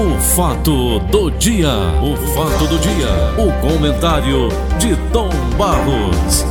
O 0.00 0.18
fato 0.18 0.98
do 1.10 1.30
dia, 1.32 1.68
o 2.02 2.16
fato 2.32 2.66
do 2.66 2.78
dia, 2.78 3.10
o 3.36 3.52
comentário 3.60 4.48
de 4.78 4.96
Tom 5.12 5.28
Barros. 5.58 6.42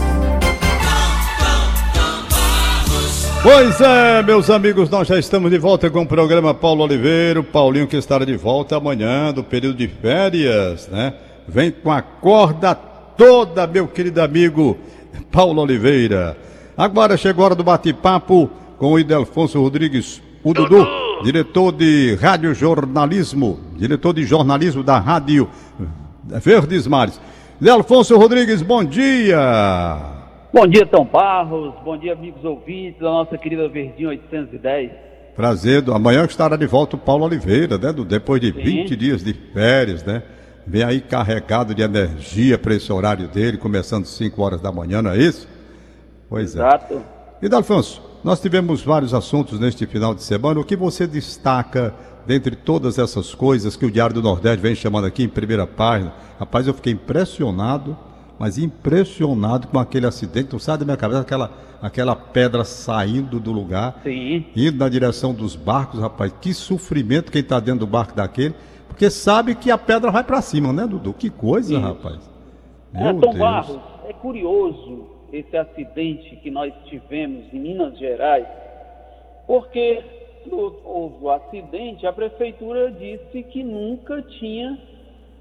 Pois 3.41 3.81
é, 3.81 4.21
meus 4.21 4.51
amigos, 4.51 4.87
nós 4.91 5.07
já 5.07 5.17
estamos 5.17 5.49
de 5.49 5.57
volta 5.57 5.89
com 5.89 6.03
o 6.03 6.05
programa 6.05 6.53
Paulo 6.53 6.83
Oliveira, 6.83 7.39
o 7.39 7.43
Paulinho 7.43 7.87
que 7.87 7.97
estará 7.97 8.23
de 8.23 8.37
volta 8.37 8.77
amanhã 8.77 9.33
do 9.33 9.43
período 9.43 9.77
de 9.77 9.87
férias, 9.87 10.87
né? 10.87 11.15
Vem 11.47 11.71
com 11.71 11.91
a 11.91 12.03
corda 12.03 12.75
toda, 12.75 13.65
meu 13.65 13.87
querido 13.87 14.21
amigo 14.21 14.77
Paulo 15.31 15.59
Oliveira. 15.63 16.37
Agora 16.77 17.17
chegou 17.17 17.41
a 17.41 17.45
hora 17.47 17.55
do 17.55 17.63
bate-papo 17.63 18.47
com 18.77 18.91
o 18.91 18.99
Idelfonso 18.99 19.59
Rodrigues, 19.59 20.21
o 20.43 20.53
Dudu, 20.53 21.08
diretor 21.23 21.71
de 21.71 22.15
radiojornalismo, 22.15 23.59
diretor 23.75 24.13
de 24.13 24.23
jornalismo 24.23 24.83
da 24.83 24.99
Rádio 24.99 25.49
Verdes 26.23 26.87
Mares. 26.87 27.19
Idelfonso 27.59 28.17
Rodrigues, 28.17 28.61
bom 28.61 28.83
dia! 28.83 30.17
Bom 30.51 30.65
dia, 30.65 30.85
Tom 30.85 31.05
Barros. 31.05 31.75
Bom 31.85 31.95
dia, 31.97 32.13
amigos 32.13 32.43
ouvintes 32.43 32.99
da 32.99 33.09
nossa 33.09 33.37
querida 33.37 33.69
Verdinha 33.69 34.09
810. 34.09 34.91
Prazer. 35.35 35.83
Amanhã 35.91 36.25
estará 36.25 36.55
de 36.55 36.65
volta 36.65 36.95
o 36.95 36.99
Paulo 36.99 37.25
Oliveira, 37.25 37.77
né? 37.77 37.93
Depois 37.93 38.41
de 38.41 38.51
Sim. 38.51 38.61
20 38.61 38.95
dias 38.95 39.23
de 39.23 39.33
férias, 39.33 40.03
né? 40.03 40.23
Vem 40.65 40.83
aí 40.83 41.01
carregado 41.01 41.75
de 41.75 41.81
energia 41.81 42.57
para 42.57 42.73
esse 42.73 42.91
horário 42.91 43.27
dele, 43.27 43.57
começando 43.57 44.03
às 44.03 44.09
5 44.09 44.41
horas 44.41 44.59
da 44.59 44.71
manhã, 44.71 45.01
não 45.01 45.11
é 45.11 45.17
isso? 45.17 45.47
Pois 46.27 46.55
é. 46.55 46.59
Exato. 46.59 47.01
E 47.41 47.47
Dalfonso, 47.47 48.01
nós 48.23 48.39
tivemos 48.41 48.81
vários 48.83 49.13
assuntos 49.13 49.59
neste 49.59 49.85
final 49.85 50.13
de 50.13 50.23
semana. 50.23 50.59
O 50.59 50.63
que 50.63 50.75
você 50.75 51.07
destaca 51.07 51.93
dentre 52.27 52.55
todas 52.55 52.99
essas 52.99 53.33
coisas 53.33 53.75
que 53.75 53.85
o 53.85 53.91
Diário 53.91 54.13
do 54.13 54.21
Nordeste 54.21 54.61
vem 54.61 54.75
chamando 54.75 55.05
aqui 55.05 55.23
em 55.23 55.29
primeira 55.29 55.65
página? 55.65 56.13
Rapaz, 56.37 56.67
eu 56.67 56.73
fiquei 56.73 56.93
impressionado, 56.93 57.97
mas 58.37 58.57
impressionado 58.57 59.67
com 59.67 59.79
aquele 59.79 60.05
acidente. 60.05 60.49
Não 60.51 60.59
sai 60.59 60.77
da 60.77 60.83
minha 60.85 60.97
cabeça 60.97 61.21
aquela, 61.21 61.51
aquela 61.81 62.15
pedra 62.15 62.65
saindo 62.65 63.39
do 63.39 63.51
lugar, 63.53 64.01
Sim. 64.03 64.45
indo 64.55 64.77
na 64.77 64.89
direção 64.89 65.33
dos 65.33 65.55
barcos, 65.55 66.01
rapaz. 66.01 66.33
Que 66.41 66.53
sofrimento 66.53 67.31
quem 67.31 67.41
está 67.41 67.59
dentro 67.59 67.81
do 67.81 67.87
barco 67.87 68.13
daquele, 68.13 68.53
porque 68.87 69.09
sabe 69.09 69.55
que 69.55 69.71
a 69.71 69.77
pedra 69.77 70.11
vai 70.11 70.25
para 70.25 70.41
cima, 70.41 70.73
né, 70.73 70.85
Dudu? 70.85 71.13
Que 71.13 71.29
coisa, 71.29 71.73
Isso. 71.73 71.81
rapaz. 71.81 72.19
É, 72.93 73.03
Meu 73.03 73.21
Tom 73.21 73.29
Deus. 73.29 73.37
Barros, 73.37 73.79
é 74.07 74.13
curioso 74.13 75.18
esse 75.31 75.55
acidente 75.57 76.35
que 76.37 76.49
nós 76.49 76.73
tivemos 76.85 77.53
em 77.53 77.59
Minas 77.59 77.97
Gerais, 77.97 78.47
porque 79.45 80.03
houve 80.51 81.23
o 81.23 81.29
acidente, 81.29 82.07
a 82.07 82.13
prefeitura 82.13 82.91
disse 82.91 83.43
que 83.43 83.63
nunca 83.63 84.21
tinha, 84.21 84.77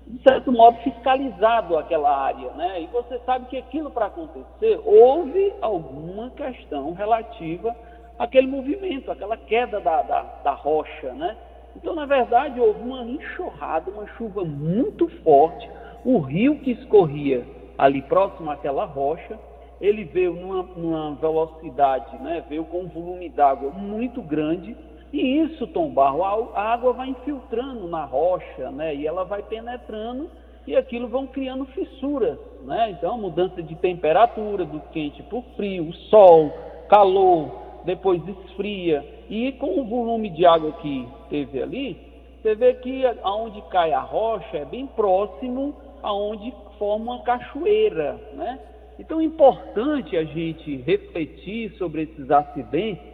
de 0.07 0.23
certo 0.23 0.51
modo, 0.51 0.79
fiscalizado 0.79 1.77
aquela 1.77 2.11
área, 2.11 2.51
né? 2.53 2.83
E 2.83 2.87
você 2.87 3.19
sabe 3.21 3.47
que 3.47 3.57
aquilo 3.57 3.91
para 3.91 4.07
acontecer, 4.07 4.81
houve 4.85 5.53
alguma 5.61 6.31
questão 6.31 6.93
relativa 6.93 7.75
àquele 8.19 8.47
movimento, 8.47 9.11
aquela 9.11 9.37
queda 9.37 9.81
da, 9.81 10.03
da, 10.03 10.23
da 10.43 10.53
rocha, 10.53 11.13
né? 11.13 11.37
Então, 11.77 11.95
na 11.95 12.07
verdade, 12.07 12.59
houve 12.61 12.81
uma 12.81 13.03
enxurrada, 13.05 13.91
uma 13.91 14.07
chuva 14.09 14.45
muito 14.45 15.09
forte, 15.23 15.69
o 16.05 16.19
rio 16.19 16.59
que 16.61 16.73
escorria 16.73 17.45
ali 17.77 18.03
próximo 18.03 18.51
àquela 18.51 18.85
rocha, 18.85 19.39
ele 19.81 20.05
veio 20.05 20.35
numa, 20.35 20.63
numa 20.63 21.15
velocidade, 21.15 22.17
né, 22.23 22.45
veio 22.49 22.65
com 22.65 22.81
um 22.81 22.89
volume 22.89 23.29
d'água 23.29 23.71
muito 23.71 24.21
grande, 24.21 24.77
e 25.13 25.39
isso, 25.39 25.67
Tom 25.69 25.91
Barro, 25.91 26.23
a, 26.55 26.61
água 26.63 26.93
vai 26.93 27.09
infiltrando 27.09 27.89
na 27.89 28.05
rocha, 28.05 28.71
né, 28.71 28.95
e 28.95 29.07
ela 29.07 29.25
vai 29.25 29.43
penetrando, 29.43 30.29
e 30.67 30.77
aquilo 30.77 31.09
vão 31.09 31.27
criando 31.27 31.65
fissuras, 31.67 32.39
né, 32.65 32.91
então 32.91 33.19
mudança 33.19 33.63
de 33.63 33.75
temperatura, 33.77 34.65
do 34.65 34.81
quente 34.93 35.23
para 35.23 35.39
o 35.39 35.45
frio, 35.57 35.93
sol, 36.11 36.53
calor, 36.89 37.51
depois 37.85 38.21
esfria, 38.27 39.05
e 39.31 39.53
com 39.53 39.81
o 39.81 39.85
volume 39.85 40.29
de 40.31 40.45
água 40.45 40.73
que 40.73 41.07
teve 41.31 41.63
ali, 41.63 42.09
você 42.43 42.55
vê 42.55 42.75
que 42.75 43.05
aonde 43.23 43.61
cai 43.71 43.93
a 43.93 44.01
rocha 44.01 44.59
é 44.59 44.65
bem 44.65 44.87
próximo 44.87 45.75
aonde 46.03 46.55
forma 46.79 47.15
uma 47.15 47.23
cachoeira, 47.23 48.19
né? 48.35 48.59
Então 48.99 49.21
é 49.21 49.25
importante 49.25 50.17
a 50.17 50.25
gente 50.25 50.77
refletir 50.79 51.73
sobre 51.79 52.03
esses 52.03 52.31
acidentes, 52.31 53.05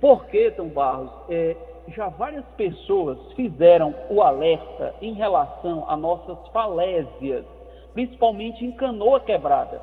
porque, 0.00 0.50
Tom 0.52 0.68
Barros, 0.68 1.10
é, 1.28 1.56
já 1.88 2.08
várias 2.08 2.44
pessoas 2.56 3.18
fizeram 3.34 3.94
o 4.08 4.22
alerta 4.22 4.94
em 5.02 5.12
relação 5.12 5.84
a 5.88 5.96
nossas 5.96 6.38
falésias, 6.48 7.44
principalmente 7.92 8.64
em 8.64 8.72
Canoa 8.72 9.20
Quebrada. 9.20 9.80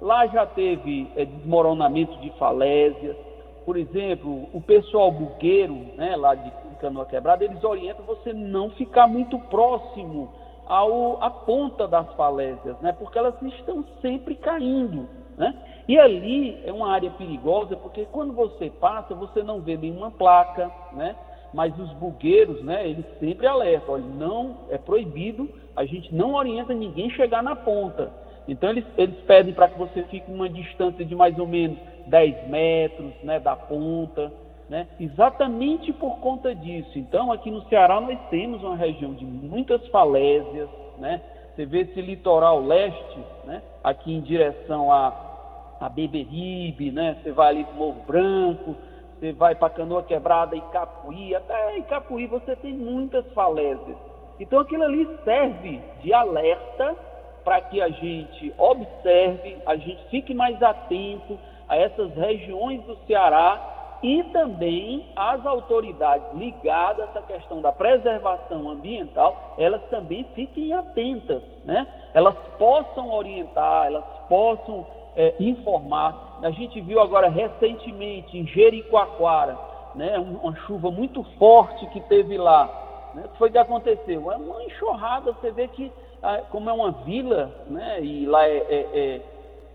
Lá 0.00 0.26
já 0.26 0.44
teve 0.44 1.08
é, 1.16 1.24
desmoronamento 1.24 2.16
de 2.20 2.30
falésias, 2.38 3.16
por 3.64 3.76
exemplo, 3.76 4.48
o 4.52 4.60
pessoal 4.60 5.10
bugueiro, 5.10 5.74
né, 5.96 6.14
lá 6.16 6.34
de 6.34 6.52
Canoa 6.80 7.06
Quebrada, 7.06 7.44
eles 7.44 7.62
orientam 7.64 8.04
você 8.04 8.32
não 8.32 8.70
ficar 8.70 9.06
muito 9.06 9.38
próximo 9.38 10.30
ao, 10.66 11.22
à 11.22 11.30
ponta 11.30 11.86
das 11.86 12.12
falésias, 12.14 12.78
né, 12.80 12.92
porque 12.92 13.18
elas 13.18 13.40
estão 13.42 13.84
sempre 14.00 14.34
caindo. 14.34 15.08
Né? 15.36 15.54
E 15.86 15.98
ali 15.98 16.60
é 16.64 16.72
uma 16.72 16.90
área 16.92 17.10
perigosa, 17.10 17.76
porque 17.76 18.06
quando 18.06 18.32
você 18.32 18.70
passa, 18.70 19.14
você 19.14 19.42
não 19.42 19.60
vê 19.60 19.76
nenhuma 19.76 20.10
placa, 20.10 20.70
né? 20.92 21.14
mas 21.52 21.78
os 21.78 21.92
bugueiros, 21.94 22.62
né, 22.62 22.88
eles 22.88 23.04
sempre 23.20 23.46
alertam, 23.46 23.94
olha, 23.94 24.04
não 24.04 24.56
é 24.70 24.78
proibido, 24.78 25.48
a 25.74 25.84
gente 25.84 26.14
não 26.14 26.34
orienta 26.34 26.74
ninguém 26.74 27.10
chegar 27.10 27.42
na 27.42 27.54
ponta. 27.54 28.10
Então 28.48 28.70
eles, 28.70 28.84
eles 28.96 29.16
pedem 29.26 29.54
para 29.54 29.68
que 29.68 29.78
você 29.78 30.02
fique 30.04 30.30
numa 30.30 30.48
distância 30.48 31.04
de 31.04 31.14
mais 31.14 31.38
ou 31.38 31.46
menos 31.46 31.78
10 32.06 32.48
metros 32.48 33.12
né, 33.22 33.40
da 33.40 33.56
ponta, 33.56 34.32
né? 34.68 34.88
exatamente 34.98 35.92
por 35.92 36.18
conta 36.18 36.54
disso. 36.54 36.98
Então 36.98 37.32
aqui 37.32 37.50
no 37.50 37.62
Ceará 37.68 38.00
nós 38.00 38.18
temos 38.30 38.62
uma 38.62 38.76
região 38.76 39.14
de 39.14 39.24
muitas 39.24 39.86
falésias, 39.88 40.68
né? 40.98 41.20
você 41.54 41.64
vê 41.64 41.80
esse 41.80 42.00
litoral 42.00 42.60
leste, 42.60 43.18
né? 43.44 43.62
aqui 43.82 44.12
em 44.12 44.20
direção 44.20 44.92
a, 44.92 45.76
a 45.80 45.88
Beberibe, 45.88 46.90
né? 46.90 47.18
você 47.22 47.32
vai 47.32 47.48
ali 47.48 47.64
para 47.64 47.74
Morro 47.74 48.02
Branco, 48.06 48.76
você 49.18 49.32
vai 49.32 49.54
para 49.54 49.70
Canoa 49.70 50.02
Quebrada 50.02 50.56
e 50.56 50.60
Capuí, 50.60 51.34
até 51.34 51.78
em 51.78 51.82
Capuí 51.82 52.26
você 52.26 52.56
tem 52.56 52.72
muitas 52.72 53.24
falésias. 53.32 53.96
Então 54.38 54.60
aquilo 54.60 54.82
ali 54.82 55.08
serve 55.24 55.80
de 56.02 56.12
alerta 56.12 56.94
para 57.42 57.60
que 57.60 57.80
a 57.80 57.88
gente 57.88 58.52
observe, 58.58 59.56
a 59.64 59.76
gente 59.76 60.04
fique 60.10 60.34
mais 60.34 60.60
atento 60.60 61.38
a 61.68 61.76
essas 61.76 62.12
regiões 62.14 62.82
do 62.82 62.96
Ceará 63.06 63.75
e 64.06 64.22
também 64.30 65.04
as 65.16 65.44
autoridades 65.44 66.32
ligadas 66.32 67.08
essa 67.08 67.20
questão 67.22 67.60
da 67.60 67.72
preservação 67.72 68.70
ambiental, 68.70 69.56
elas 69.58 69.82
também 69.90 70.22
fiquem 70.32 70.72
atentas, 70.72 71.42
né? 71.64 71.84
Elas 72.14 72.36
possam 72.56 73.10
orientar, 73.10 73.86
elas 73.86 74.04
possam 74.28 74.86
é, 75.16 75.34
informar. 75.40 76.38
A 76.40 76.50
gente 76.52 76.80
viu 76.82 77.00
agora 77.00 77.28
recentemente 77.28 78.38
em 78.38 78.46
Jericoacoara, 78.46 79.58
né, 79.96 80.16
uma 80.18 80.54
chuva 80.66 80.88
muito 80.88 81.24
forte 81.36 81.84
que 81.86 82.00
teve 82.02 82.38
lá. 82.38 83.10
Né, 83.12 83.24
foi 83.36 83.50
que 83.50 83.58
aconteceu? 83.58 84.30
É 84.30 84.36
uma 84.36 84.62
enxurrada, 84.62 85.32
você 85.32 85.50
vê 85.50 85.66
que 85.66 85.90
ah, 86.22 86.42
como 86.52 86.70
é 86.70 86.72
uma 86.72 86.92
vila, 86.92 87.50
né, 87.66 88.00
e 88.00 88.24
lá 88.24 88.46
é, 88.46 88.56
é, 88.56 88.88
é, 88.94 89.20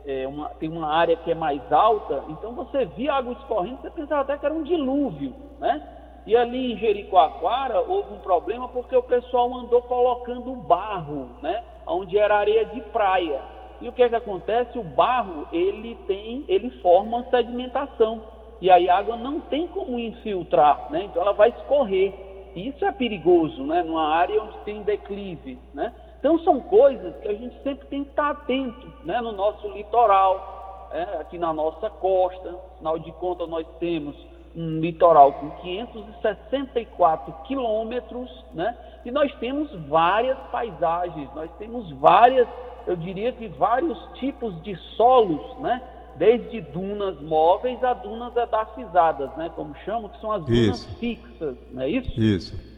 é 0.06 0.28
uma, 0.28 0.50
tem 0.50 0.70
uma 0.70 0.88
área 0.88 1.16
que 1.16 1.32
é 1.32 1.36
mais 1.36 1.62
alta, 1.72 2.24
então 2.30 2.54
você 2.54 2.86
via 2.86 3.14
água 3.14 3.34
escorrendo, 3.34 3.82
você 3.82 3.90
pensava 3.90 4.22
até 4.22 4.38
que 4.38 4.46
era 4.46 4.54
um 4.54 4.64
dilúvio, 4.64 5.34
né? 5.60 5.82
E 6.26 6.36
ali 6.36 6.74
em 6.74 6.78
Jericoacoara 6.78 7.82
houve 7.82 8.14
um 8.14 8.20
problema 8.20 8.68
porque 8.70 8.96
o 8.96 9.04
pessoal 9.04 9.54
andou 9.56 9.82
colocando 9.82 10.56
barro, 10.56 11.30
né? 11.42 11.64
Onde 11.88 12.18
era 12.18 12.38
areia 12.38 12.66
de 12.66 12.82
praia. 12.82 13.42
E 13.82 13.90
o 13.90 13.92
que 13.92 14.04
é 14.04 14.10
que 14.10 14.16
acontece? 14.16 14.78
O 14.78 14.84
barro, 14.84 15.48
ele 15.52 15.96
tem, 16.08 16.46
ele 16.48 16.70
forma 16.82 17.18
uma 17.18 17.30
sedimentação. 17.32 18.22
E 18.62 18.70
aí 18.70 18.88
a 18.88 18.98
água 19.00 19.16
não 19.18 19.40
tem 19.40 19.68
como 19.68 19.98
infiltrar, 19.98 20.92
né? 20.92 21.06
Então 21.06 21.24
ela 21.24 21.34
vai 21.34 21.50
escorrer. 21.50 22.14
Isso 22.56 22.86
é 22.86 22.92
perigoso, 22.92 23.64
né? 23.64 23.82
Numa 23.82 24.08
área 24.10 24.42
onde 24.44 24.58
tem 24.60 24.84
declive, 24.84 25.58
né? 25.74 25.92
Então 26.22 26.38
são 26.44 26.62
coisas 26.62 27.16
que 27.18 27.28
a 27.28 27.34
gente 27.34 27.56
sempre 27.64 27.88
tem 27.88 28.04
que 28.04 28.12
estar 28.12 28.30
atento, 28.30 28.88
né? 29.04 29.20
No 29.22 29.32
nosso 29.32 29.68
litoral, 29.70 30.90
é, 30.94 31.02
aqui 31.20 31.40
na 31.40 31.52
nossa 31.52 31.90
costa. 31.90 32.56
Afinal 32.76 33.00
de 33.00 33.12
contas, 33.14 33.50
nós 33.50 33.66
temos 33.80 34.16
um 34.56 34.80
litoral 34.80 35.34
com 35.34 35.50
564 35.50 37.34
quilômetros, 37.48 38.30
né? 38.54 38.78
E 39.04 39.10
nós 39.10 39.34
temos 39.40 39.74
várias 39.88 40.38
paisagens, 40.52 41.28
nós 41.34 41.50
temos 41.58 41.92
várias, 41.94 42.48
eu 42.86 42.96
diria 42.96 43.32
que 43.32 43.48
vários 43.48 43.98
tipos 44.20 44.62
de 44.62 44.76
solos, 44.96 45.42
né? 45.58 45.82
Desde 46.18 46.62
dunas 46.62 47.20
móveis 47.20 47.84
a 47.84 47.94
dunas 47.94 48.36
edafizadas, 48.36 49.36
né? 49.38 49.50
Como 49.56 49.74
chamam, 49.78 50.08
que 50.08 50.22
são 50.22 50.32
as 50.32 50.46
dunas 50.46 50.82
Isso. 50.82 51.00
fixas, 51.00 51.58
não 51.72 51.82
é 51.82 51.90
isso? 51.90 52.22
Isso. 52.22 52.71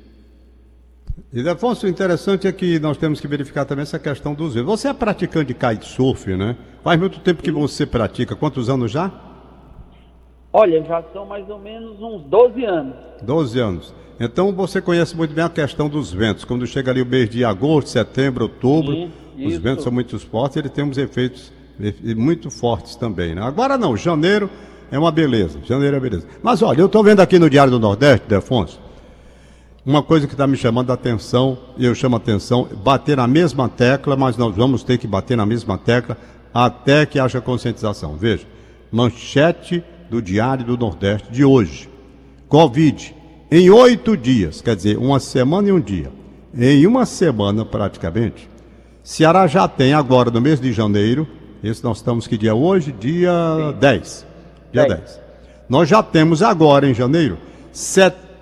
E, 1.31 1.47
Afonso, 1.47 1.85
o 1.85 1.89
interessante 1.89 2.47
é 2.47 2.51
que 2.51 2.79
nós 2.79 2.97
temos 2.97 3.19
que 3.19 3.27
verificar 3.27 3.65
também 3.65 3.83
essa 3.83 3.99
questão 3.99 4.33
dos 4.33 4.53
ventos. 4.53 4.69
Você 4.69 4.87
é 4.87 4.93
praticante 4.93 5.47
de 5.47 5.53
kitesurf, 5.53 6.27
né? 6.35 6.55
Faz 6.83 6.99
muito 6.99 7.19
tempo 7.19 7.41
que 7.41 7.51
você 7.51 7.85
pratica. 7.85 8.35
Quantos 8.35 8.69
anos 8.69 8.91
já? 8.91 9.11
Olha, 10.51 10.83
já 10.83 11.03
são 11.11 11.25
mais 11.25 11.49
ou 11.49 11.59
menos 11.59 11.99
uns 11.99 12.23
12 12.23 12.65
anos. 12.65 12.95
12 13.21 13.59
anos. 13.59 13.93
Então 14.19 14.51
você 14.53 14.79
conhece 14.81 15.17
muito 15.17 15.33
bem 15.33 15.43
a 15.43 15.49
questão 15.49 15.89
dos 15.89 16.11
ventos. 16.11 16.45
Quando 16.45 16.67
chega 16.67 16.91
ali 16.91 17.01
o 17.01 17.05
mês 17.05 17.29
de 17.29 17.43
agosto, 17.43 17.89
setembro, 17.89 18.43
outubro, 18.43 18.93
Sim, 19.35 19.47
os 19.47 19.57
ventos 19.57 19.83
são 19.83 19.91
muito 19.91 20.19
fortes, 20.19 20.57
ele 20.57 20.69
tem 20.69 20.83
uns 20.83 20.97
efeitos 20.97 21.51
muito 22.15 22.51
fortes 22.51 22.95
também. 22.95 23.33
Né? 23.33 23.41
Agora 23.41 23.77
não, 23.77 23.97
janeiro 23.97 24.49
é 24.91 24.99
uma 24.99 25.11
beleza. 25.11 25.59
Janeiro 25.63 25.97
é 25.97 25.99
beleza. 25.99 26.27
Mas 26.43 26.61
olha, 26.61 26.81
eu 26.81 26.85
estou 26.85 27.03
vendo 27.03 27.19
aqui 27.19 27.39
no 27.39 27.49
Diário 27.49 27.71
do 27.71 27.79
Nordeste, 27.79 28.27
Defonso, 28.27 28.79
uma 29.85 30.01
coisa 30.01 30.27
que 30.27 30.33
está 30.33 30.47
me 30.47 30.55
chamando 30.55 30.91
a 30.91 30.93
atenção, 30.93 31.57
e 31.77 31.85
eu 31.85 31.93
chamo 31.93 32.15
a 32.15 32.17
atenção, 32.17 32.67
bater 32.83 33.17
na 33.17 33.27
mesma 33.27 33.67
tecla, 33.67 34.15
mas 34.15 34.37
nós 34.37 34.55
vamos 34.55 34.83
ter 34.83 34.97
que 34.97 35.05
bater 35.05 35.35
na 35.35 35.45
mesma 35.45 35.77
tecla 35.77 36.17
até 36.53 37.05
que 37.05 37.19
haja 37.19 37.41
conscientização. 37.41 38.15
Veja, 38.15 38.45
manchete 38.91 39.83
do 40.09 40.21
Diário 40.21 40.65
do 40.65 40.77
Nordeste 40.77 41.31
de 41.31 41.43
hoje. 41.43 41.89
Covid, 42.47 43.13
em 43.51 43.69
oito 43.69 44.15
dias, 44.15 44.61
quer 44.61 44.75
dizer, 44.75 44.97
uma 44.97 45.19
semana 45.19 45.67
e 45.67 45.71
um 45.71 45.79
dia. 45.79 46.11
Em 46.55 46.85
uma 46.85 47.05
semana, 47.05 47.65
praticamente, 47.65 48.49
Ceará 49.03 49.47
já 49.47 49.67
tem 49.67 49.93
agora, 49.93 50.31
no 50.31 50.39
mês 50.39 50.61
de 50.61 50.71
janeiro, 50.71 51.27
esse 51.61 51.83
nós 51.83 51.97
estamos 51.97 52.25
que 52.25 52.37
dia 52.37 52.55
hoje? 52.55 52.91
Dia 52.91 53.31
Sim. 53.73 53.79
10. 53.79 54.27
Dia 54.71 54.87
10. 54.87 54.99
10. 54.99 55.19
Nós 55.67 55.89
já 55.89 56.01
temos 56.01 56.41
agora, 56.41 56.87
em 56.87 56.93
janeiro, 56.93 57.37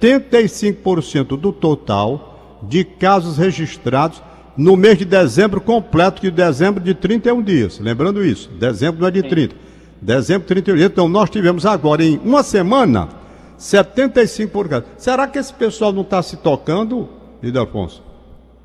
75% 0.01 1.37
do 1.37 1.53
total 1.53 2.59
de 2.63 2.83
casos 2.83 3.37
registrados 3.37 4.21
no 4.57 4.75
mês 4.75 4.97
de 4.97 5.05
dezembro 5.05 5.61
completo, 5.61 6.21
que 6.21 6.31
dezembro 6.31 6.83
de 6.83 6.93
31 6.93 7.41
dias. 7.41 7.79
Lembrando 7.79 8.23
isso, 8.23 8.49
dezembro 8.49 9.01
não 9.01 9.07
é 9.07 9.11
de 9.11 9.21
Sim. 9.21 9.29
30. 9.29 9.55
Dezembro 10.01 10.47
31 10.47 10.75
dias. 10.75 10.91
Então 10.91 11.07
nós 11.07 11.29
tivemos 11.29 11.65
agora 11.65 12.03
em 12.03 12.17
uma 12.17 12.41
semana 12.41 13.09
75 13.57 14.51
por 14.51 14.67
causa. 14.67 14.85
Será 14.97 15.27
que 15.27 15.37
esse 15.37 15.53
pessoal 15.53 15.93
não 15.93 16.01
está 16.01 16.21
se 16.23 16.37
tocando, 16.37 17.07
Ildefonso? 17.41 18.03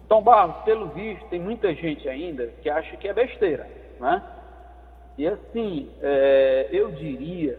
Tom 0.08 0.22
Barros, 0.22 0.64
pelo 0.64 0.88
visto, 0.88 1.24
tem 1.28 1.40
muita 1.40 1.74
gente 1.74 2.08
ainda 2.08 2.46
que 2.62 2.70
acha 2.70 2.96
que 2.96 3.08
é 3.08 3.12
besteira, 3.12 3.68
né? 4.00 4.22
E 5.18 5.26
assim, 5.26 5.88
é, 6.00 6.68
eu 6.70 6.92
diria 6.92 7.58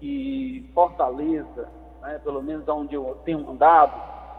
que 0.00 0.68
Fortaleza, 0.74 1.68
né, 2.08 2.18
pelo 2.24 2.42
menos 2.42 2.66
onde 2.68 2.94
eu 2.94 3.16
tenho 3.24 3.48
andado, 3.48 3.92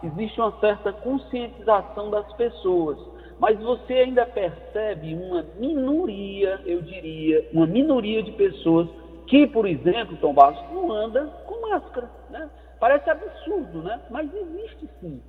existe 0.03 0.39
uma 0.41 0.51
certa 0.59 0.91
conscientização 0.91 2.09
das 2.09 2.31
pessoas, 2.33 2.97
mas 3.39 3.57
você 3.59 3.93
ainda 3.93 4.25
percebe 4.25 5.13
uma 5.13 5.45
minoria, 5.55 6.59
eu 6.65 6.81
diria, 6.81 7.45
uma 7.53 7.67
minoria 7.67 8.23
de 8.23 8.31
pessoas 8.31 8.87
que, 9.27 9.45
por 9.47 9.67
exemplo, 9.67 10.17
Tom 10.17 10.33
Barros, 10.33 10.59
não 10.71 10.91
anda 10.91 11.27
com 11.45 11.69
máscara, 11.69 12.09
né? 12.29 12.49
Parece 12.79 13.09
absurdo, 13.09 13.83
né? 13.83 14.01
Mas 14.09 14.33
existe 14.33 14.89
sim, 14.99 15.21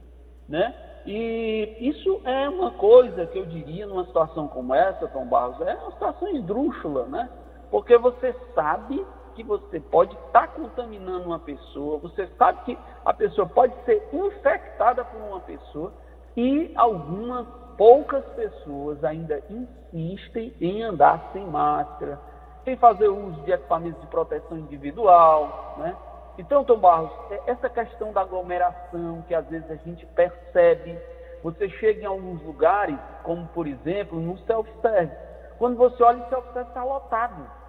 né? 0.49 0.75
E 1.07 1.77
isso 1.79 2.21
é 2.25 2.49
uma 2.49 2.71
coisa 2.73 3.27
que 3.27 3.39
eu 3.39 3.45
diria 3.45 3.87
numa 3.87 4.05
situação 4.07 4.49
como 4.49 4.75
essa, 4.75 5.07
Tom 5.09 5.27
Barros, 5.27 5.61
é 5.61 5.75
uma 5.75 5.93
situação 5.93 6.29
esdrúxula, 6.29 7.07
né? 7.07 7.29
Porque 7.71 7.97
você 7.99 8.35
sabe 8.55 9.05
que 9.41 9.49
você 9.49 9.81
pode 9.81 10.15
estar 10.15 10.47
tá 10.47 10.49
contaminando 10.49 11.27
uma 11.27 11.39
pessoa, 11.39 11.99
você 11.99 12.27
sabe 12.39 12.63
que 12.65 12.79
a 13.05 13.15
pessoa 13.15 13.49
pode 13.49 13.75
ser 13.85 14.07
infectada 14.13 15.05
por 15.05 15.21
uma 15.21 15.41
pessoa 15.41 15.93
e 16.37 16.73
algumas 16.77 17.47
poucas 17.77 18.25
pessoas 18.35 19.03
ainda 19.03 19.43
insistem 19.49 20.55
em 20.61 20.83
andar 20.83 21.31
sem 21.33 21.47
máscara, 21.47 22.21
sem 22.65 22.77
fazer 22.77 23.09
uso 23.09 23.41
de 23.43 23.53
equipamentos 23.53 24.01
de 24.03 24.07
proteção 24.09 24.59
individual, 24.59 25.77
né? 25.79 25.97
Então, 26.39 26.65
Tom 26.65 26.79
Barros, 26.79 27.11
é 27.31 27.51
essa 27.51 27.69
questão 27.69 28.13
da 28.13 28.21
aglomeração 28.21 29.23
que 29.27 29.35
às 29.35 29.47
vezes 29.47 29.71
a 29.71 29.77
gente 29.77 30.07
percebe, 30.07 30.99
você 31.43 31.69
chega 31.71 32.03
em 32.03 32.07
alguns 32.07 32.43
lugares, 32.43 32.99
como 33.23 33.47
por 33.49 33.67
exemplo 33.67 34.21
no 34.21 34.39
self-service, 34.41 35.17
quando 35.59 35.77
você 35.77 36.03
olha 36.03 36.23
o 36.23 36.29
self-service 36.29 36.69
está 36.69 36.85
lotado, 36.85 37.60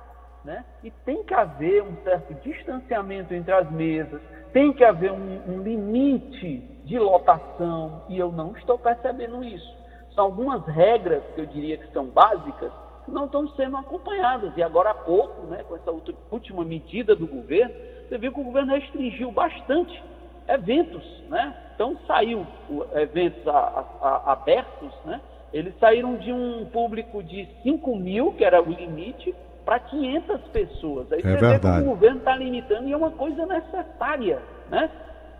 né? 0.43 0.65
E 0.83 0.91
tem 1.05 1.23
que 1.23 1.33
haver 1.33 1.83
um 1.83 1.95
certo 2.03 2.33
distanciamento 2.41 3.33
entre 3.33 3.53
as 3.53 3.69
mesas, 3.71 4.21
tem 4.53 4.73
que 4.73 4.83
haver 4.83 5.11
um, 5.11 5.41
um 5.47 5.61
limite 5.61 6.59
de 6.85 6.97
lotação, 6.97 8.03
e 8.09 8.17
eu 8.17 8.31
não 8.31 8.55
estou 8.57 8.77
percebendo 8.77 9.43
isso. 9.43 9.81
São 10.15 10.25
algumas 10.25 10.65
regras 10.65 11.23
que 11.35 11.41
eu 11.41 11.45
diria 11.45 11.77
que 11.77 11.91
são 11.93 12.05
básicas, 12.05 12.71
que 13.05 13.11
não 13.11 13.25
estão 13.25 13.47
sendo 13.49 13.77
acompanhadas. 13.77 14.51
E 14.57 14.63
agora 14.63 14.91
há 14.91 14.95
pouco, 14.95 15.47
né, 15.47 15.63
com 15.63 15.75
essa 15.75 15.91
última 16.29 16.65
medida 16.65 17.15
do 17.15 17.27
governo, 17.27 17.73
você 18.07 18.17
viu 18.17 18.33
que 18.33 18.41
o 18.41 18.43
governo 18.43 18.73
restringiu 18.73 19.31
bastante 19.31 20.03
eventos, 20.47 21.03
né? 21.29 21.55
Então 21.73 21.97
saiu 22.05 22.45
eventos 22.93 23.47
a, 23.47 23.85
a, 24.01 24.31
abertos, 24.33 24.91
né? 25.05 25.21
Eles 25.53 25.77
saíram 25.79 26.17
de 26.17 26.31
um 26.31 26.65
público 26.65 27.23
de 27.23 27.47
5 27.63 27.95
mil, 27.95 28.33
que 28.33 28.43
era 28.43 28.61
o 28.61 28.69
limite, 28.69 29.33
para 29.65 29.79
500 29.79 30.41
pessoas. 30.47 31.11
Aí 31.11 31.19
é 31.19 31.23
verdade. 31.23 31.59
vê 31.61 31.71
que 31.71 31.81
o 31.81 31.89
governo 31.91 32.17
está 32.17 32.35
limitando 32.35 32.87
e 32.87 32.93
é 32.93 32.97
uma 32.97 33.11
coisa 33.11 33.45
necessária, 33.45 34.41
né? 34.69 34.89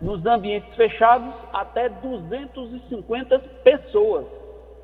Nos 0.00 0.24
ambientes 0.26 0.74
fechados, 0.74 1.32
até 1.52 1.88
250 1.88 3.38
pessoas. 3.62 4.26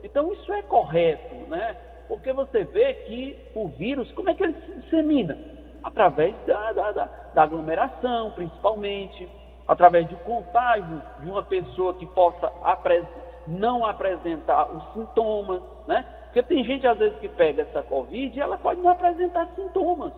Então 0.04 0.32
isso 0.32 0.52
é 0.52 0.62
correto, 0.62 1.34
né? 1.48 1.76
Porque 2.06 2.32
você 2.32 2.64
vê 2.64 2.94
que 2.94 3.36
o 3.54 3.68
vírus, 3.68 4.10
como 4.12 4.30
é 4.30 4.34
que 4.34 4.42
ele 4.42 4.54
se 4.54 4.80
dissemina? 4.80 5.36
através 5.82 6.34
da, 6.46 6.72
da, 6.72 6.92
da, 6.92 7.08
da 7.34 7.42
aglomeração, 7.42 8.30
principalmente, 8.32 9.28
através 9.66 10.06
do 10.08 10.16
contágio 10.18 11.02
de 11.20 11.30
uma 11.30 11.42
pessoa 11.42 11.94
que 11.94 12.06
possa 12.06 12.50
apres 12.62 13.04
não 13.46 13.84
apresentar 13.84 14.70
os 14.70 14.92
sintomas, 14.92 15.62
né? 15.86 16.04
Porque 16.38 16.54
tem 16.54 16.64
gente, 16.64 16.86
às 16.86 16.96
vezes, 16.96 17.18
que 17.18 17.28
pega 17.28 17.62
essa 17.62 17.82
Covid 17.82 18.36
e 18.36 18.40
ela 18.40 18.56
pode 18.58 18.80
não 18.80 18.90
apresentar 18.90 19.48
sintomas. 19.56 20.12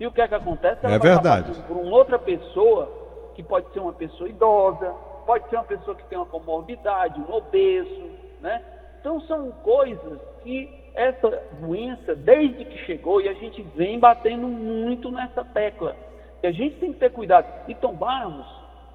E 0.00 0.06
o 0.06 0.12
que 0.12 0.22
é 0.22 0.28
que 0.28 0.34
acontece? 0.34 0.86
Ela 0.86 0.94
é 0.94 0.98
verdade. 0.98 1.52
por 1.68 1.76
uma 1.76 1.94
outra 1.94 2.18
pessoa, 2.18 2.90
que 3.34 3.42
pode 3.42 3.70
ser 3.72 3.80
uma 3.80 3.92
pessoa 3.92 4.28
idosa, 4.28 4.94
pode 5.26 5.46
ser 5.50 5.56
uma 5.56 5.64
pessoa 5.64 5.94
que 5.94 6.04
tem 6.04 6.16
uma 6.16 6.26
comorbidade, 6.26 7.20
um 7.20 7.30
obeso, 7.30 8.10
né? 8.40 8.62
Então, 9.00 9.20
são 9.22 9.50
coisas 9.62 10.18
que 10.42 10.70
essa 10.94 11.42
doença, 11.60 12.14
desde 12.14 12.64
que 12.64 12.78
chegou, 12.86 13.20
e 13.20 13.28
a 13.28 13.34
gente 13.34 13.60
vem 13.74 13.98
batendo 13.98 14.48
muito 14.48 15.10
nessa 15.10 15.44
tecla, 15.44 15.94
que 16.40 16.46
a 16.46 16.52
gente 16.52 16.76
tem 16.76 16.94
que 16.94 17.00
ter 17.00 17.10
cuidado. 17.10 17.46
E 17.68 17.74
tomarmos, 17.74 18.46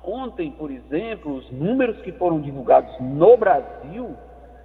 ontem, 0.03 0.49
por 0.51 0.71
exemplo, 0.71 1.35
os 1.35 1.51
números 1.51 2.01
que 2.01 2.11
foram 2.13 2.41
divulgados 2.41 2.91
no 2.99 3.37
Brasil, 3.37 4.15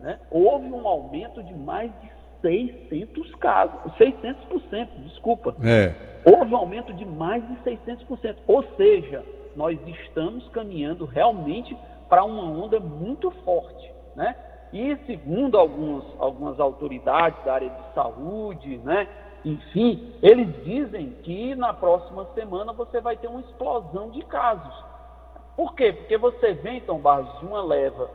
né, 0.07 0.21
houve 0.31 0.71
um 0.71 0.87
aumento 0.87 1.43
de 1.43 1.53
mais 1.53 1.91
de 2.01 2.09
600 2.41 3.35
casos, 3.35 3.93
600%, 3.99 4.89
desculpa. 5.05 5.57
É. 5.65 5.93
Houve 6.25 6.55
um 6.55 6.57
aumento 6.57 6.95
de 6.95 7.05
mais 7.05 7.43
de 7.49 7.57
600%. 7.57 8.37
Ou 8.47 8.63
seja, 8.77 9.25
nós 9.57 9.77
estamos 9.85 10.49
caminhando 10.51 11.07
realmente 11.07 11.77
para 12.09 12.23
uma 12.23 12.45
onda 12.45 12.79
muito 12.79 13.33
forte, 13.45 13.91
né? 14.15 14.37
E 14.73 14.97
segundo 15.07 15.59
alguns, 15.59 16.05
algumas 16.21 16.61
autoridades 16.61 17.45
da 17.45 17.55
área 17.55 17.71
de 17.71 17.95
saúde, 17.95 18.79
né, 18.79 19.09
enfim, 19.45 20.13
eles 20.23 20.49
dizem 20.65 21.17
que 21.23 21.55
na 21.57 21.73
próxima 21.73 22.27
semana 22.35 22.73
você 22.73 23.01
vai 23.01 23.17
ter 23.17 23.27
uma 23.27 23.41
explosão 23.41 24.11
de 24.11 24.23
casos. 24.23 24.75
Por 25.57 25.75
quê? 25.75 25.93
Porque 25.93 26.17
você 26.17 26.53
vem, 26.53 26.81
Tom 26.81 26.99
Barros, 26.99 27.41
de 27.41 27.47
uma 27.47 27.63
leva 27.63 28.09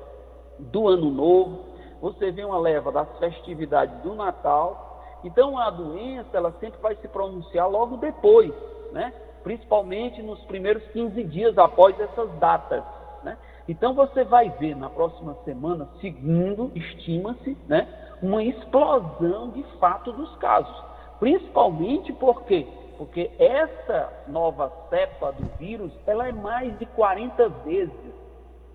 do 0.60 0.88
Ano 0.88 1.10
Novo, 1.10 1.71
você 2.02 2.32
vem 2.32 2.44
uma 2.44 2.58
leva 2.58 2.92
das 2.92 3.08
festividades 3.20 3.96
do 4.02 4.16
Natal, 4.16 5.02
então 5.24 5.58
a 5.58 5.70
doença 5.70 6.36
ela 6.36 6.52
sempre 6.60 6.82
vai 6.82 6.96
se 6.96 7.08
pronunciar 7.08 7.70
logo 7.70 7.98
depois, 7.98 8.52
né? 8.92 9.14
principalmente 9.44 10.22
nos 10.22 10.40
primeiros 10.46 10.84
15 10.92 11.24
dias 11.26 11.58
após 11.58 12.00
essas 12.00 12.32
datas. 12.40 12.84
Né? 13.24 13.38
Então 13.68 13.94
você 13.94 14.24
vai 14.24 14.50
ver 14.50 14.76
na 14.76 14.90
próxima 14.90 15.36
semana, 15.46 15.88
segundo 16.00 16.72
estima-se, 16.76 17.58
né, 17.68 17.88
uma 18.22 18.44
explosão 18.44 19.50
de 19.52 19.64
fato 19.80 20.12
dos 20.12 20.36
casos. 20.38 20.84
Principalmente 21.20 22.12
porque 22.14 22.68
porque 23.02 23.32
essa 23.40 24.14
nova 24.28 24.72
cepa 24.92 25.32
do 25.32 25.46
vírus, 25.58 25.92
ela 26.06 26.28
é 26.28 26.32
mais 26.32 26.78
de 26.78 26.86
40 26.86 27.50
vezes, 27.66 28.14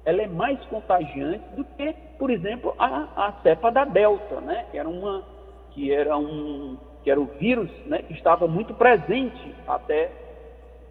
ela 0.05 0.21
é 0.21 0.27
mais 0.27 0.59
contagiante 0.67 1.49
do 1.55 1.65
que, 1.65 1.95
por 2.19 2.31
exemplo, 2.31 2.75
a, 2.79 3.09
a 3.17 3.33
cepa 3.43 3.71
da 3.71 3.85
Delta, 3.85 4.41
né? 4.41 4.67
Que 4.71 4.79
era 4.79 4.89
uma 4.89 5.23
que 5.71 5.93
era 5.93 6.17
um 6.17 6.77
que 7.03 7.11
era 7.11 7.21
o 7.21 7.27
vírus, 7.27 7.71
né, 7.87 8.03
que 8.03 8.15
estava 8.15 8.49
muito 8.49 8.75
presente 8.75 9.55
até 9.69 10.11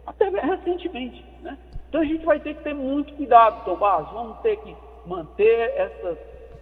até 0.05 0.29
recentemente, 0.29 1.25
né? 1.41 1.58
Então 1.89 2.00
a 2.00 2.05
gente 2.05 2.25
vai 2.25 2.39
ter 2.39 2.53
que 2.55 2.63
ter 2.63 2.74
muito 2.74 3.13
cuidado, 3.15 3.65
Tomás. 3.65 4.10
Vamos 4.12 4.38
ter 4.39 4.58
que 4.58 4.75
manter 5.05 5.74
essas, 5.75 6.17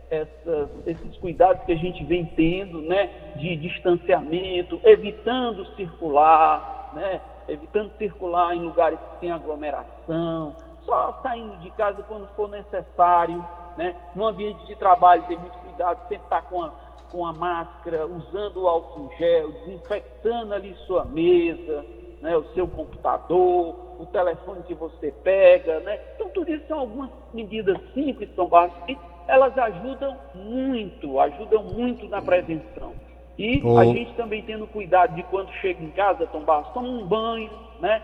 essas, 0.10 0.70
esses 0.88 1.18
cuidados 1.18 1.64
que 1.66 1.72
a 1.72 1.78
gente 1.78 2.04
vem 2.04 2.26
tendo, 2.26 2.82
né, 2.82 3.10
de 3.36 3.56
distanciamento, 3.58 4.80
evitando 4.84 5.66
circular, 5.76 6.92
né, 6.94 7.22
evitando 7.48 7.92
circular 7.98 8.56
em 8.56 8.62
lugares 8.62 9.00
que 9.00 9.20
tem 9.22 9.32
aglomeração, 9.32 10.56
só 10.86 11.20
saindo 11.22 11.58
de 11.58 11.70
casa 11.72 12.04
quando 12.04 12.28
for 12.36 12.50
necessário, 12.50 13.44
né, 13.78 13.96
no 14.16 14.28
ambiente 14.28 14.66
de 14.66 14.76
trabalho 14.76 15.24
ter 15.24 15.38
muito 15.38 15.58
cuidado, 15.60 16.00
sempre 16.08 16.24
estar 16.24 16.42
com 16.44 16.64
a, 16.64 16.72
com 17.12 17.26
a 17.26 17.34
máscara, 17.34 18.06
usando 18.06 18.64
o 18.64 18.68
álcool 18.68 19.10
gel, 19.18 19.52
desinfectando 19.52 20.54
ali 20.54 20.76
sua 20.88 21.06
mesa, 21.06 21.86
né, 22.22 22.38
o 22.38 22.44
seu 22.54 22.68
computador, 22.68 23.76
o 24.00 24.06
telefone 24.08 24.64
que 24.64 24.74
você 24.74 25.12
pega, 25.24 25.80
né? 25.82 26.00
Então, 26.16 26.30
tudo 26.30 26.52
isso 26.52 26.66
são 26.68 26.80
algumas 26.80 27.10
medidas 27.34 27.78
simples, 27.94 28.34
São 28.36 28.48
Barros, 28.48 28.74
que 28.86 28.98
elas 29.28 29.58
ajudam 29.58 30.18
muito, 30.34 31.20
ajudam 31.20 31.64
muito 31.64 32.08
na 32.08 32.22
prevenção. 32.22 32.94
E 33.38 33.62
oh. 33.64 33.78
a 33.78 33.86
gente 33.86 34.14
também 34.16 34.42
tendo 34.44 34.68
cuidado 34.68 35.16
de 35.16 35.24
quando 35.24 35.52
chega 35.54 35.84
em 35.84 35.92
casa, 35.92 36.28
Tom 36.28 36.42
Barros, 36.42 36.74
toma 36.74 36.88
um 36.88 37.06
banho, 37.06 37.52
né? 37.80 38.02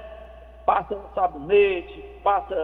Passa 0.65 0.95
um 0.95 1.13
sabonete, 1.13 2.03
passa, 2.23 2.55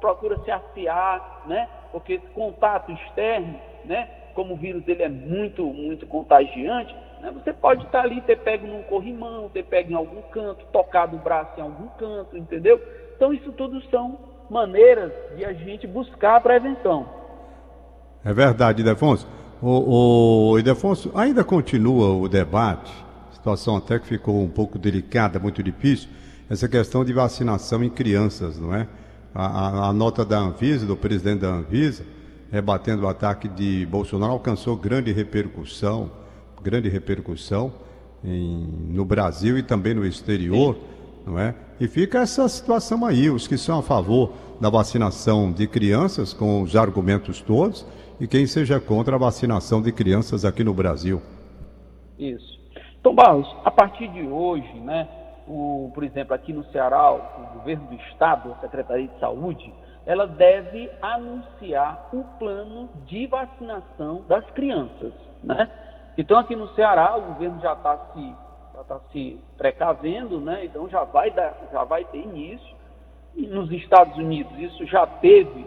procura 0.00 0.38
se 0.44 0.50
afiar, 0.50 1.42
né? 1.46 1.68
Porque 1.92 2.18
contato 2.34 2.90
externo, 2.90 3.54
né? 3.84 4.08
Como 4.34 4.54
o 4.54 4.56
vírus 4.56 4.82
ele 4.88 5.02
é 5.02 5.08
muito, 5.08 5.62
muito 5.64 6.06
contagiante, 6.06 6.94
né? 7.20 7.30
Você 7.32 7.52
pode 7.52 7.84
estar 7.84 8.00
ali, 8.00 8.20
ter 8.22 8.38
pego 8.38 8.66
num 8.66 8.82
corrimão, 8.82 9.48
ter 9.50 9.64
pego 9.64 9.92
em 9.92 9.94
algum 9.94 10.22
canto, 10.22 10.64
tocado 10.72 11.16
o 11.16 11.20
braço 11.20 11.52
em 11.58 11.62
algum 11.62 11.86
canto, 11.98 12.36
entendeu? 12.36 12.80
Então 13.14 13.32
isso 13.32 13.52
tudo 13.52 13.80
são 13.90 14.18
maneiras 14.50 15.12
de 15.36 15.44
a 15.44 15.52
gente 15.52 15.86
buscar 15.86 16.36
a 16.36 16.40
prevenção. 16.40 17.06
É 18.24 18.32
verdade, 18.32 18.82
Idefonso. 18.82 19.28
O, 19.62 20.50
o 20.50 20.58
Idefonso, 20.58 21.12
ainda 21.14 21.44
continua 21.44 22.12
o 22.14 22.28
debate, 22.28 22.92
situação 23.32 23.76
até 23.76 23.98
que 23.98 24.06
ficou 24.06 24.42
um 24.42 24.48
pouco 24.48 24.78
delicada, 24.78 25.38
muito 25.38 25.62
difícil, 25.62 26.08
essa 26.50 26.68
questão 26.68 27.04
de 27.04 27.12
vacinação 27.12 27.82
em 27.82 27.88
crianças, 27.88 28.58
não 28.58 28.74
é? 28.74 28.88
A, 29.34 29.88
a, 29.88 29.92
nota 29.92 30.24
da 30.24 30.38
Anvisa, 30.38 30.84
do 30.84 30.96
presidente 30.96 31.40
da 31.40 31.48
Anvisa, 31.48 32.04
rebatendo 32.50 33.04
o 33.04 33.08
ataque 33.08 33.48
de 33.48 33.86
Bolsonaro, 33.86 34.32
alcançou 34.32 34.76
grande 34.76 35.10
repercussão 35.12 36.10
grande 36.62 36.88
repercussão 36.88 37.72
em, 38.24 38.64
no 38.88 39.04
Brasil 39.04 39.58
e 39.58 39.62
também 39.62 39.94
no 39.94 40.06
exterior, 40.06 40.78
não 41.26 41.38
é? 41.38 41.54
E 41.80 41.88
fica 41.88 42.20
essa 42.20 42.48
situação 42.48 43.04
aí, 43.04 43.28
os 43.28 43.48
que 43.48 43.58
são 43.58 43.80
a 43.80 43.82
favor 43.82 44.32
da 44.60 44.70
vacinação 44.70 45.50
de 45.50 45.66
crianças, 45.66 46.32
com 46.32 46.62
os 46.62 46.76
argumentos 46.76 47.40
todos, 47.40 47.84
e 48.20 48.28
quem 48.28 48.46
seja 48.46 48.78
contra 48.78 49.16
a 49.16 49.18
vacinação 49.18 49.82
de 49.82 49.90
crianças 49.90 50.44
aqui 50.44 50.62
no 50.62 50.72
Brasil. 50.72 51.20
Isso. 52.16 52.60
Então, 53.00 53.12
Barros, 53.12 53.48
a 53.64 53.70
partir 53.70 54.06
de 54.08 54.22
hoje, 54.22 54.72
né, 54.78 55.08
o, 55.46 55.90
por 55.94 56.04
exemplo, 56.04 56.34
aqui 56.34 56.52
no 56.52 56.64
Ceará, 56.66 57.12
o 57.12 57.58
governo 57.58 57.86
do 57.88 57.94
estado, 57.94 58.52
a 58.52 58.60
Secretaria 58.60 59.08
de 59.08 59.18
Saúde, 59.18 59.72
ela 60.04 60.26
deve 60.26 60.90
anunciar 61.00 62.08
o 62.12 62.24
plano 62.38 62.88
de 63.06 63.26
vacinação 63.26 64.22
das 64.28 64.44
crianças, 64.50 65.12
né? 65.42 65.70
Então, 66.16 66.38
aqui 66.38 66.54
no 66.54 66.68
Ceará, 66.74 67.16
o 67.16 67.22
governo 67.22 67.60
já 67.60 67.72
está 67.72 67.96
se, 68.12 68.34
tá 68.86 69.00
se 69.10 69.40
precavendo, 69.56 70.40
né? 70.40 70.64
então 70.64 70.88
já 70.88 71.04
vai, 71.04 71.30
dar, 71.30 71.56
já 71.72 71.84
vai 71.84 72.04
ter 72.04 72.18
início. 72.18 72.76
E 73.34 73.46
nos 73.46 73.70
Estados 73.72 74.16
Unidos, 74.18 74.52
isso 74.58 74.84
já 74.86 75.06
teve 75.06 75.66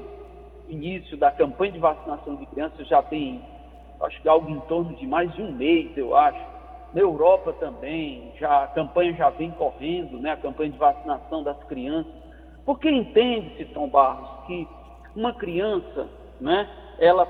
início 0.70 1.18
da 1.18 1.32
campanha 1.32 1.72
de 1.72 1.80
vacinação 1.80 2.36
de 2.36 2.46
crianças, 2.46 2.88
já 2.88 3.02
tem, 3.02 3.42
acho 4.02 4.22
que 4.22 4.30
algo 4.30 4.50
em 4.50 4.60
torno 4.62 4.94
de 4.96 5.08
mais 5.08 5.34
de 5.34 5.42
um 5.42 5.52
mês, 5.52 5.98
eu 5.98 6.16
acho. 6.16 6.55
Na 6.96 7.02
Europa 7.02 7.52
também, 7.60 8.32
já, 8.40 8.64
a 8.64 8.68
campanha 8.68 9.14
já 9.16 9.30
vem 9.30 9.52
correndo, 9.52 10.18
né? 10.18 10.32
a 10.32 10.38
campanha 10.38 10.72
de 10.72 10.78
vacinação 10.78 11.44
das 11.44 11.62
crianças. 11.66 12.14
Porque 12.66 12.90
entende-se, 12.90 13.66
Tom 13.66 13.90
Barros, 13.90 14.46
que 14.48 14.66
uma 15.14 15.34
criança, 15.34 16.08
né, 16.40 16.70
ela 16.98 17.26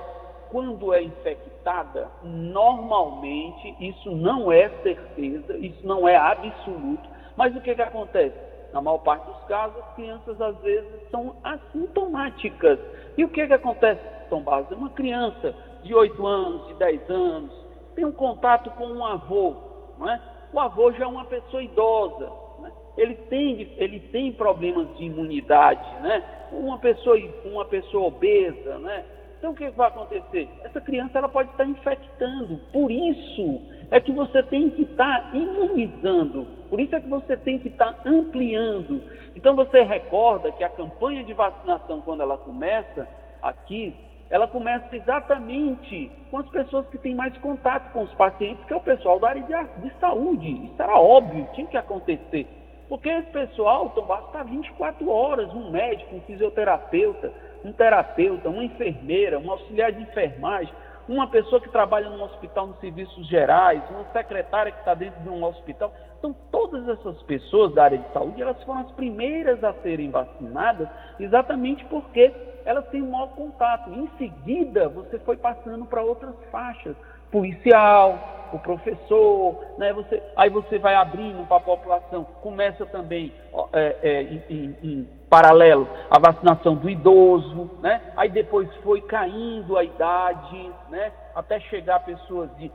quando 0.52 0.94
é 0.94 1.02
infectada, 1.02 2.08
normalmente 2.24 3.76
isso 3.80 4.12
não 4.12 4.52
é 4.52 4.70
certeza, 4.84 5.58
isso 5.58 5.86
não 5.86 6.08
é 6.08 6.16
absoluto. 6.16 7.10
Mas 7.36 7.56
o 7.56 7.62
que, 7.62 7.74
que 7.74 7.82
acontece? 7.82 8.38
Na 8.72 8.82
maior 8.82 9.00
parte 9.00 9.26
dos 9.26 9.44
casos, 9.46 9.78
as 9.80 9.96
crianças 9.96 10.40
às 10.40 10.56
vezes 10.60 11.10
são 11.10 11.36
assintomáticas. 11.44 12.78
E 13.18 13.26
o 13.26 13.30
que, 13.30 13.48
que 13.48 13.54
acontece, 13.54 14.00
Tom 14.30 14.44
Barros? 14.44 14.70
Uma 14.72 14.92
criança 14.92 15.56
de 15.82 15.94
8 15.94 16.26
anos, 16.26 16.68
de 16.68 16.76
10 16.76 17.10
anos, 17.10 17.65
tem 17.96 18.06
um 18.06 18.12
contato 18.12 18.70
com 18.72 18.86
um 18.86 19.06
avô. 19.06 19.56
Não 19.98 20.10
é? 20.10 20.22
O 20.54 20.60
avô 20.60 20.92
já 20.92 21.06
é 21.06 21.08
uma 21.08 21.26
pessoa 21.26 21.64
idosa. 21.64 22.32
Né? 22.60 22.72
Ele, 22.98 23.16
tem, 23.16 23.74
ele 23.78 24.00
tem 24.00 24.32
problemas 24.34 24.88
de 24.98 25.06
imunidade. 25.06 25.88
Né? 26.02 26.24
Uma, 26.52 26.78
pessoa, 26.78 27.18
uma 27.46 27.66
pessoa 27.66 28.08
obesa, 28.08 28.78
né? 28.80 29.06
Então 29.38 29.52
o 29.52 29.56
que 29.56 29.70
vai 29.72 29.90
acontecer? 29.90 30.50
Essa 30.64 30.82
criança 30.82 31.18
ela 31.18 31.30
pode 31.30 31.52
estar 31.52 31.66
infectando. 31.66 32.58
Por 32.72 32.90
isso 32.90 33.62
é 33.92 34.00
que 34.00 34.12
você 34.12 34.42
tem 34.42 34.70
que 34.72 34.84
estar 34.84 35.36
imunizando. 35.36 36.48
Por 36.70 36.80
isso 36.80 36.96
é 36.96 37.02
que 37.02 37.10
você 37.10 37.38
tem 37.38 37.60
que 37.60 37.68
estar 37.68 38.02
ampliando. 38.06 39.04
Então 39.36 39.56
você 39.56 39.84
recorda 39.84 40.52
que 40.52 40.64
a 40.64 40.70
campanha 40.70 41.24
de 41.24 41.34
vacinação, 41.34 42.02
quando 42.02 42.22
ela 42.22 42.38
começa 42.38 43.08
aqui, 43.42 43.94
ela 44.30 44.48
começa 44.48 44.96
exatamente 44.96 46.12
com 46.32 46.40
as 46.40 46.50
pessoas 46.50 46.88
que 46.88 46.98
têm 46.98 47.14
mais 47.14 47.38
contato 47.38 47.92
com 47.92 48.04
os 48.04 48.14
pacientes, 48.16 48.64
que 48.66 48.74
é 48.74 48.76
o 48.76 48.82
pessoal 48.82 49.20
da 49.20 49.30
área 49.30 49.44
de, 49.44 49.82
de 49.82 50.00
saúde. 50.00 50.66
Isso 50.66 50.82
era 50.82 50.98
óbvio, 50.98 51.48
tinha 51.54 51.68
que 51.68 51.78
acontecer. 51.78 52.48
Porque 52.90 53.10
esse 53.10 53.30
pessoal, 53.32 53.90
Tomás, 53.90 54.26
está 54.26 54.44
24 54.44 55.10
horas, 55.10 55.54
um 55.54 55.72
médico, 55.72 56.16
um 56.16 56.22
fisioterapeuta, 56.22 57.32
um 57.64 57.72
terapeuta, 57.72 58.50
uma 58.50 58.64
enfermeira, 58.64 59.40
um 59.40 59.52
auxiliar 59.52 59.92
de 59.92 60.02
enfermagem, 60.02 60.74
uma 61.08 61.28
pessoa 61.28 61.62
que 61.62 61.70
trabalha 61.70 62.10
num 62.10 62.24
hospital 62.24 62.68
nos 62.68 62.80
serviços 62.80 63.28
gerais, 63.28 63.82
uma 63.90 64.06
secretária 64.12 64.72
que 64.72 64.80
está 64.80 64.94
dentro 64.94 65.22
de 65.22 65.30
um 65.30 65.44
hospital. 65.44 65.94
Então, 66.18 66.36
todas 66.52 66.88
essas 66.90 67.22
pessoas 67.24 67.74
da 67.74 67.84
área 67.84 67.98
de 67.98 68.12
saúde, 68.12 68.42
elas 68.42 68.62
foram 68.64 68.82
as 68.82 68.92
primeiras 68.92 69.64
a 69.64 69.74
serem 69.76 70.10
vacinadas, 70.10 70.88
exatamente 71.20 71.86
porque 71.86 72.32
elas 72.66 72.86
têm 72.88 73.02
maior 73.02 73.30
contato. 73.30 73.90
Em 73.92 74.10
seguida, 74.18 74.90
você 74.90 75.20
foi 75.20 75.38
passando 75.38 75.86
para 75.86 76.02
outras 76.02 76.34
faixas, 76.52 76.96
policial, 77.32 78.18
o 78.52 78.60
professor, 78.60 79.64
né? 79.78 79.94
você, 79.94 80.22
aí 80.36 80.50
você 80.50 80.78
vai 80.78 80.96
abrindo 80.96 81.46
para 81.48 81.58
a 81.58 81.62
população, 81.62 82.24
começa 82.42 82.86
também 82.86 83.32
é, 83.74 83.96
é, 84.02 84.22
em, 84.24 84.76
em, 84.84 85.10
paralelo 85.30 85.88
a 86.10 86.20
vacinação 86.20 86.76
do 86.76 86.90
idoso, 86.90 87.70
né? 87.82 88.02
aí 88.16 88.30
depois 88.30 88.74
foi 88.78 89.02
caindo 89.02 89.78
a 89.78 89.84
idade, 89.84 90.72
né? 90.90 91.12
até 91.34 91.60
chegar 91.62 91.98
a 91.98 92.00
pessoas 92.00 92.50
de 92.58 92.72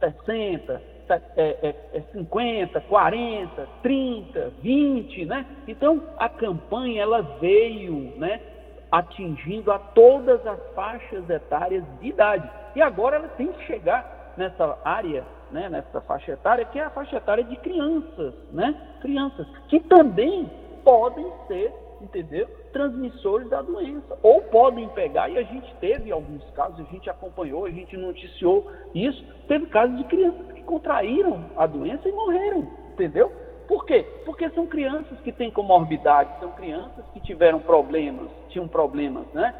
60, 0.00 0.82
é, 1.36 1.74
é, 1.94 2.02
50, 2.12 2.80
40, 2.80 3.68
30, 3.82 4.52
20, 4.60 5.24
né? 5.26 5.46
Então 5.68 6.02
a 6.16 6.28
campanha 6.28 7.02
ela 7.02 7.22
veio, 7.40 8.14
né? 8.16 8.40
Atingindo 8.92 9.72
a 9.72 9.78
todas 9.78 10.46
as 10.46 10.60
faixas 10.74 11.28
etárias 11.28 11.82
de 11.98 12.08
idade. 12.08 12.48
E 12.76 12.82
agora 12.82 13.16
ela 13.16 13.28
tem 13.28 13.48
que 13.48 13.64
chegar 13.64 14.34
nessa 14.36 14.78
área, 14.84 15.24
né, 15.50 15.68
nessa 15.68 16.00
faixa 16.02 16.32
etária, 16.32 16.64
que 16.66 16.78
é 16.78 16.84
a 16.84 16.90
faixa 16.90 17.16
etária 17.16 17.42
de 17.42 17.56
crianças, 17.56 18.34
né? 18.52 18.74
Crianças, 19.00 19.46
que 19.68 19.80
também 19.80 20.48
podem 20.84 21.26
ser, 21.46 21.72
entendeu? 22.00 22.48
Transmissores 22.72 23.48
da 23.48 23.62
doença. 23.62 24.18
Ou 24.22 24.42
podem 24.42 24.88
pegar, 24.90 25.28
e 25.28 25.38
a 25.38 25.42
gente 25.42 25.74
teve 25.76 26.10
alguns 26.10 26.44
casos, 26.50 26.80
a 26.80 26.90
gente 26.90 27.08
acompanhou, 27.08 27.64
a 27.64 27.70
gente 27.70 27.96
noticiou 27.96 28.70
isso, 28.94 29.24
teve 29.48 29.66
casos 29.66 29.96
de 29.98 30.04
crianças 30.04 30.52
que 30.52 30.62
contraíram 30.62 31.44
a 31.56 31.66
doença 31.66 32.08
e 32.08 32.12
morreram, 32.12 32.68
entendeu? 32.92 33.32
Por 33.68 33.84
quê? 33.84 34.04
Porque 34.24 34.48
são 34.50 34.66
crianças 34.66 35.18
que 35.20 35.32
têm 35.32 35.50
comorbidade, 35.50 36.30
são 36.40 36.50
crianças 36.52 37.04
que 37.12 37.20
tiveram 37.20 37.60
problemas, 37.60 38.28
tinham 38.48 38.68
problemas, 38.68 39.26
né? 39.32 39.54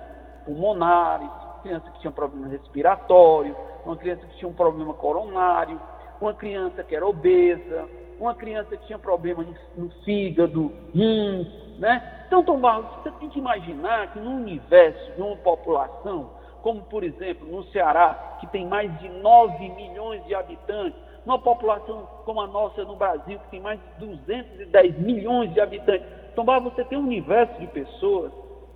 Pulmonares, 0.45 1.31
criança 1.63 1.91
que 1.91 2.01
tinha 2.01 2.11
problema 2.11 2.49
respiratório, 2.49 3.57
uma 3.85 3.97
criança 3.97 4.27
que 4.27 4.37
tinha 4.37 4.49
um 4.49 4.55
problema 4.55 4.93
coronário, 4.95 5.81
uma 6.21 6.35
criança 6.35 6.83
que 6.83 6.95
era 6.95 7.07
obesa, 7.07 7.89
uma 8.21 8.35
criança 8.35 8.77
que 8.77 8.87
tinha 8.87 8.99
problema 8.99 9.45
no 9.77 9.91
fígado, 10.05 10.73
rins, 10.95 11.49
né? 11.79 12.25
Então, 12.27 12.43
Tom 12.45 12.61
Barros, 12.61 12.87
você 13.03 13.11
tem 13.13 13.29
que 13.29 13.39
imaginar 13.39 14.13
que 14.13 14.21
no 14.21 14.31
universo 14.31 15.13
de 15.13 15.23
uma 15.23 15.37
população, 15.37 16.31
como 16.63 16.83
por 16.83 17.03
exemplo 17.03 17.47
no 17.47 17.65
Ceará, 17.65 18.37
que 18.41 18.47
tem 18.49 18.67
mais 18.67 18.97
de 19.01 19.09
9 19.09 19.69
milhões 19.71 20.25
de 20.27 20.35
habitantes, 20.35 21.01
numa 21.25 21.39
população 21.39 22.07
como 22.25 22.41
a 22.41 22.47
nossa 22.47 22.85
no 22.85 22.97
Brasil, 22.97 23.39
que 23.39 23.51
tem 23.51 23.61
mais 23.61 23.79
de 23.99 24.07
210 24.07 24.99
milhões 24.99 25.53
de 25.53 25.61
habitantes, 25.61 26.07
Barros, 26.45 26.73
você 26.73 26.85
tem 26.85 26.99
um 26.99 27.03
universo 27.03 27.61
de 27.61 27.67
pessoas, 27.69 28.33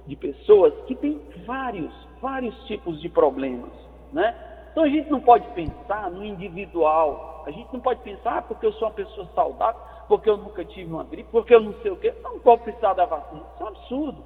de 0.06 0.14
pessoas 0.14 0.72
que 0.86 0.94
tem 0.94 1.20
vários 1.46 1.90
vários 2.20 2.54
tipos 2.66 3.00
de 3.00 3.08
problemas, 3.08 3.70
né? 4.12 4.34
Então 4.70 4.84
a 4.84 4.88
gente 4.88 5.10
não 5.10 5.20
pode 5.20 5.46
pensar 5.48 6.10
no 6.10 6.24
individual, 6.24 7.44
a 7.46 7.50
gente 7.50 7.72
não 7.72 7.80
pode 7.80 8.00
pensar 8.00 8.38
ah, 8.38 8.42
porque 8.42 8.66
eu 8.66 8.72
sou 8.74 8.88
uma 8.88 8.94
pessoa 8.94 9.26
saudável, 9.34 9.80
porque 10.08 10.28
eu 10.28 10.36
nunca 10.36 10.64
tive 10.64 10.92
uma 10.92 11.04
gripe, 11.04 11.30
porque 11.30 11.54
eu 11.54 11.60
não 11.60 11.72
sei 11.80 11.90
o 11.90 11.96
quê, 11.96 12.14
não 12.22 12.38
vou 12.38 12.58
precisar 12.58 12.92
da 12.94 13.06
vacina. 13.06 13.42
Isso 13.54 13.62
é 13.62 13.64
um 13.64 13.68
absurdo. 13.68 14.24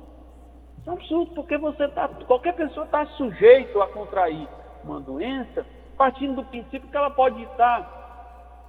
Isso 0.79 0.89
é 0.89 0.91
um 0.91 0.95
absurdo, 0.95 1.35
porque 1.35 1.59
você 1.59 1.89
tá, 1.89 2.09
qualquer 2.27 2.55
pessoa 2.55 2.85
está 2.85 3.07
sujeito 3.07 3.81
a 3.81 3.87
contrair 3.89 4.49
uma 4.83 5.00
doença, 5.00 5.65
partindo 5.97 6.37
do 6.37 6.45
princípio 6.45 6.89
que 6.89 6.97
ela 6.97 7.11
pode 7.11 7.41
estar, 7.43 8.00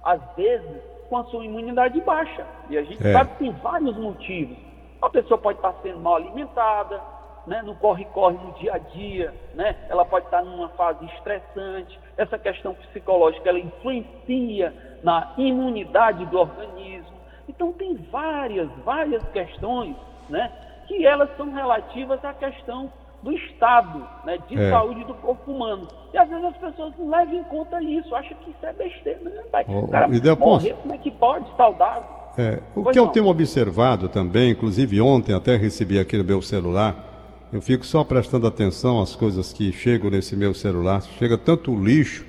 às 0.04 0.20
vezes, 0.36 0.82
com 1.08 1.16
a 1.18 1.24
sua 1.24 1.44
imunidade 1.44 2.00
baixa. 2.00 2.46
E 2.70 2.78
a 2.78 2.82
gente 2.82 3.06
é. 3.06 3.12
sabe 3.12 3.30
que 3.32 3.38
tem 3.38 3.52
vários 3.52 3.96
motivos. 3.96 4.56
A 5.00 5.10
pessoa 5.10 5.38
pode 5.38 5.58
estar 5.58 5.74
sendo 5.82 6.00
mal 6.00 6.16
alimentada, 6.16 7.00
né, 7.46 7.60
no 7.62 7.74
corre-corre 7.74 8.38
no 8.38 8.52
dia 8.52 8.74
a 8.74 8.78
dia, 8.78 9.34
né, 9.54 9.76
ela 9.88 10.04
pode 10.04 10.26
estar 10.26 10.42
numa 10.42 10.68
fase 10.70 11.04
estressante, 11.06 11.98
essa 12.16 12.38
questão 12.38 12.74
psicológica 12.74 13.48
ela 13.48 13.58
influencia 13.58 14.72
na 15.02 15.32
imunidade 15.36 16.24
do 16.26 16.38
organismo. 16.38 17.16
Então 17.48 17.72
tem 17.72 17.96
várias, 18.10 18.70
várias 18.84 19.22
questões, 19.30 19.96
né, 20.28 20.52
que 20.86 21.04
elas 21.04 21.36
são 21.36 21.52
relativas 21.52 22.24
à 22.24 22.32
questão 22.32 22.92
do 23.22 23.32
estado 23.32 24.06
né, 24.24 24.38
de 24.48 24.58
é. 24.58 24.70
saúde 24.70 25.04
do 25.04 25.14
corpo 25.14 25.52
humano. 25.52 25.86
E 26.12 26.18
às 26.18 26.28
vezes 26.28 26.44
as 26.44 26.56
pessoas 26.56 26.92
não 26.98 27.08
levam 27.08 27.34
em 27.34 27.44
conta 27.44 27.82
isso, 27.82 28.14
acham 28.14 28.36
que 28.38 28.50
isso 28.50 28.66
é 28.66 28.72
besteira. 28.72 29.20
Né? 29.20 29.42
Vai, 29.50 29.64
o 29.68 29.88
cara 29.88 30.08
depois... 30.08 30.62
morrer, 30.62 30.74
como 30.82 30.94
é 30.94 30.98
que 30.98 31.10
pode, 31.10 31.46
saudável? 31.56 32.04
É, 32.36 32.60
o 32.74 32.82
pois 32.82 32.94
que 32.94 33.00
não. 33.00 33.06
eu 33.06 33.12
tenho 33.12 33.26
observado 33.26 34.08
também, 34.08 34.50
inclusive 34.50 35.00
ontem 35.00 35.34
até 35.34 35.56
recebi 35.56 35.98
aqui 35.98 36.16
no 36.16 36.24
meu 36.24 36.42
celular, 36.42 37.48
eu 37.52 37.60
fico 37.60 37.84
só 37.84 38.02
prestando 38.02 38.46
atenção 38.46 39.00
às 39.00 39.14
coisas 39.14 39.52
que 39.52 39.70
chegam 39.72 40.10
nesse 40.10 40.34
meu 40.34 40.54
celular. 40.54 41.02
Chega 41.02 41.36
tanto 41.36 41.74
lixo 41.74 42.24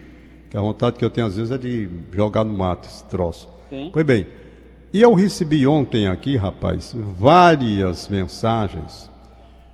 que 0.50 0.58
a 0.58 0.62
vontade 0.62 0.98
que 0.98 1.06
eu 1.06 1.10
tenho 1.10 1.26
às 1.26 1.38
vezes 1.38 1.52
é 1.52 1.58
de 1.58 1.90
jogar 2.12 2.44
no 2.44 2.54
mato 2.54 2.88
esse 2.88 3.04
troço. 3.06 3.50
Sim. 3.70 3.90
Pois 3.92 4.06
bem, 4.06 4.28
e 4.94 5.02
eu 5.02 5.14
recebi 5.14 5.66
ontem 5.66 6.08
aqui, 6.08 6.36
rapaz, 6.36 6.94
várias 7.18 8.10
mensagens 8.10 9.10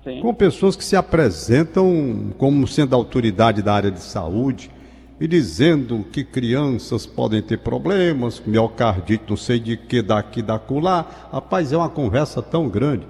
Sim. 0.04 0.22
com 0.22 0.34
pessoas 0.34 0.76
que 0.76 0.84
se 0.84 0.96
apresentam 0.96 2.32
como 2.38 2.66
sendo 2.66 2.96
autoridade 2.96 3.62
da 3.62 3.74
área 3.74 3.92
de 3.92 4.00
saúde 4.00 4.72
e 5.20 5.28
dizendo 5.28 6.06
que 6.10 6.24
crianças 6.24 7.06
podem 7.06 7.42
ter 7.42 7.58
problemas, 7.58 8.42
miocardite, 8.46 9.26
não 9.28 9.36
sei 9.36 9.60
de 9.60 9.76
que, 9.76 10.02
daqui, 10.02 10.42
da 10.42 10.60
lá. 10.82 11.30
Rapaz, 11.32 11.74
é 11.74 11.78
uma 11.78 11.90
conversa 11.90 12.42
tão 12.42 12.70
grande. 12.70 13.06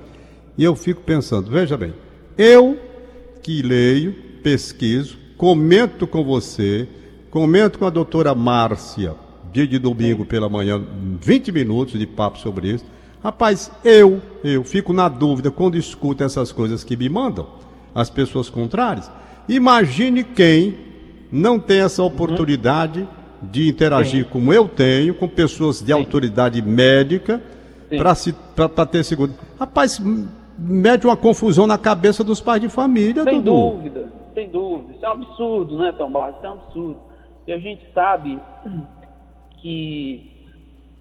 E 0.57 0.63
eu 0.63 0.75
fico 0.75 1.01
pensando, 1.01 1.51
veja 1.51 1.77
bem, 1.77 1.93
eu 2.35 2.79
que 3.43 3.61
leio, 3.61 4.13
pesquiso, 4.41 5.17
comento 5.37 6.07
com 6.07 6.23
você, 6.23 6.87
comento 7.29 7.77
com 7.77 7.85
a 7.85 7.91
doutora 7.91 8.33
Márcia, 8.33 9.13
dia 9.53 9.67
de 9.67 9.77
domingo 9.77 10.25
pela 10.25 10.49
manhã, 10.49 10.83
20 11.21 11.51
minutos 11.51 11.99
de 11.99 12.07
papo 12.07 12.39
sobre 12.39 12.69
isso 12.73 12.85
Rapaz, 13.23 13.71
eu, 13.83 14.21
eu 14.43 14.63
fico 14.63 14.93
na 14.93 15.09
dúvida 15.09 15.51
quando 15.51 15.75
escuto 15.75 16.23
essas 16.23 16.51
coisas 16.51 16.83
que 16.83 16.95
me 16.95 17.09
mandam, 17.09 17.47
as 17.93 18.09
pessoas 18.09 18.49
contrárias. 18.49 19.11
Imagine 19.47 20.23
quem 20.23 20.77
não 21.31 21.59
tem 21.59 21.81
essa 21.81 22.01
oportunidade 22.03 23.07
de 23.41 23.67
interagir 23.67 24.23
Sim. 24.23 24.29
como 24.29 24.53
eu 24.53 24.67
tenho, 24.67 25.13
com 25.13 25.27
pessoas 25.27 25.79
de 25.79 25.87
Sim. 25.87 25.93
autoridade 25.93 26.61
médica, 26.61 27.41
para 28.55 28.85
ter 28.85 29.03
segurança. 29.03 29.39
Rapaz, 29.59 30.01
mete 30.57 31.05
uma 31.05 31.17
confusão 31.17 31.65
na 31.65 31.77
cabeça 31.77 32.23
dos 32.23 32.39
pais 32.39 32.61
de 32.61 32.69
família, 32.69 33.23
Sem 33.23 33.41
Dudu. 33.41 33.71
dúvida, 33.71 34.13
sem 34.33 34.49
dúvida. 34.49 34.93
Isso 34.93 35.05
é 35.05 35.09
um 35.09 35.11
absurdo, 35.13 35.77
né, 35.77 35.91
Tom 35.97 36.11
Barros? 36.11 36.35
Isso 36.37 36.45
é 36.45 36.49
um 36.49 36.53
absurdo. 36.53 36.99
E 37.47 37.51
a 37.51 37.57
gente 37.57 37.83
sabe 37.93 38.39
que 39.61 40.38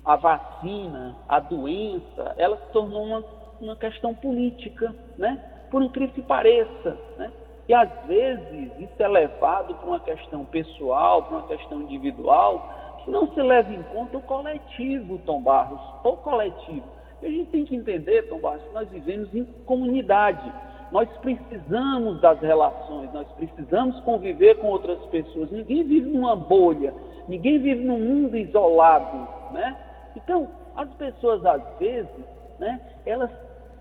a 0.09 0.17
vacina, 0.17 1.15
a 1.29 1.39
doença, 1.39 2.35
ela 2.39 2.57
se 2.57 2.73
tornou 2.73 3.05
uma, 3.05 3.23
uma 3.61 3.77
questão 3.77 4.15
política, 4.15 4.95
né? 5.19 5.39
por 5.71 5.83
incrível 5.83 6.15
que 6.15 6.23
pareça. 6.23 6.97
Né? 7.19 7.31
E 7.69 7.75
às 7.75 7.91
vezes 8.07 8.73
isso 8.79 8.95
é 9.03 9.07
levado 9.07 9.75
para 9.75 9.87
uma 9.87 10.01
questão 10.01 10.47
pessoal, 10.47 11.25
para 11.25 11.37
uma 11.37 11.47
questão 11.47 11.83
individual, 11.83 13.03
que 13.05 13.11
não 13.11 13.31
se 13.35 13.43
leva 13.43 13.71
em 13.71 13.83
conta 13.83 14.17
o 14.17 14.23
coletivo, 14.23 15.19
Tom 15.27 15.43
Barros, 15.43 15.81
o 16.03 16.17
coletivo. 16.17 16.87
E 17.21 17.27
a 17.27 17.31
gente 17.31 17.51
tem 17.51 17.67
que 17.67 17.77
entender, 17.77 18.31
Tom 18.31 18.39
Barros, 18.39 18.63
que 18.63 18.73
nós 18.73 18.89
vivemos 18.89 19.35
em 19.35 19.45
comunidade. 19.67 20.51
Nós 20.91 21.07
precisamos 21.19 22.19
das 22.23 22.41
relações, 22.41 23.13
nós 23.13 23.29
precisamos 23.33 24.01
conviver 24.01 24.55
com 24.55 24.69
outras 24.69 25.05
pessoas. 25.11 25.51
Ninguém 25.51 25.85
vive 25.85 26.09
numa 26.09 26.35
bolha, 26.35 26.95
ninguém 27.29 27.59
vive 27.59 27.85
num 27.85 28.01
mundo 28.01 28.39
isolado, 28.39 29.53
né? 29.53 29.77
Então, 30.25 30.49
as 30.77 30.89
pessoas, 30.95 31.45
às 31.47 31.63
vezes, 31.79 32.11
né, 32.59 32.81
elas 33.07 33.31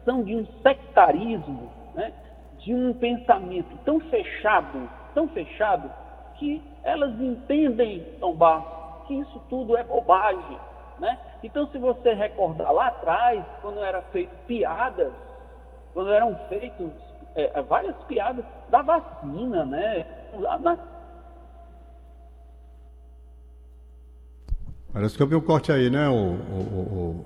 são 0.06 0.23
de 0.23 0.36
um 0.36 0.45
sectarismo, 0.62 1.69
né, 1.95 2.13
de 2.60 2.73
um 2.73 2.93
pensamento 2.93 3.76
tão 3.84 4.00
fechado, 4.00 4.89
tão 5.13 5.28
fechado, 5.30 5.91
que 6.36 6.62
elas 6.84 7.19
entendem, 7.19 8.06
Tom 8.19 8.34
Barros, 8.36 9.08
que 9.08 9.15
isso 9.15 9.41
tudo 9.50 9.76
é 9.76 9.84
bobagem. 9.84 10.60
Né? 11.00 11.17
Então, 11.43 11.67
se 11.67 11.78
você 11.78 12.13
recordar 12.13 12.71
lá 12.71 12.88
atrás, 12.88 13.43
quando 13.62 13.84
eram 13.84 14.02
feitas 14.12 14.38
piadas, 14.47 15.12
quando 15.93 16.12
eram 16.12 16.36
feitas 16.50 16.91
é, 17.36 17.62
várias 17.63 17.95
piadas 18.04 18.45
da 18.69 18.82
vacina, 18.82 19.65
né? 19.65 20.06
Parece 24.93 25.17
que 25.17 25.26
vi 25.26 25.36
um 25.36 25.41
corte 25.41 25.71
aí, 25.71 25.89
né, 25.89 26.08
o, 26.08 26.13
o, 26.13 27.23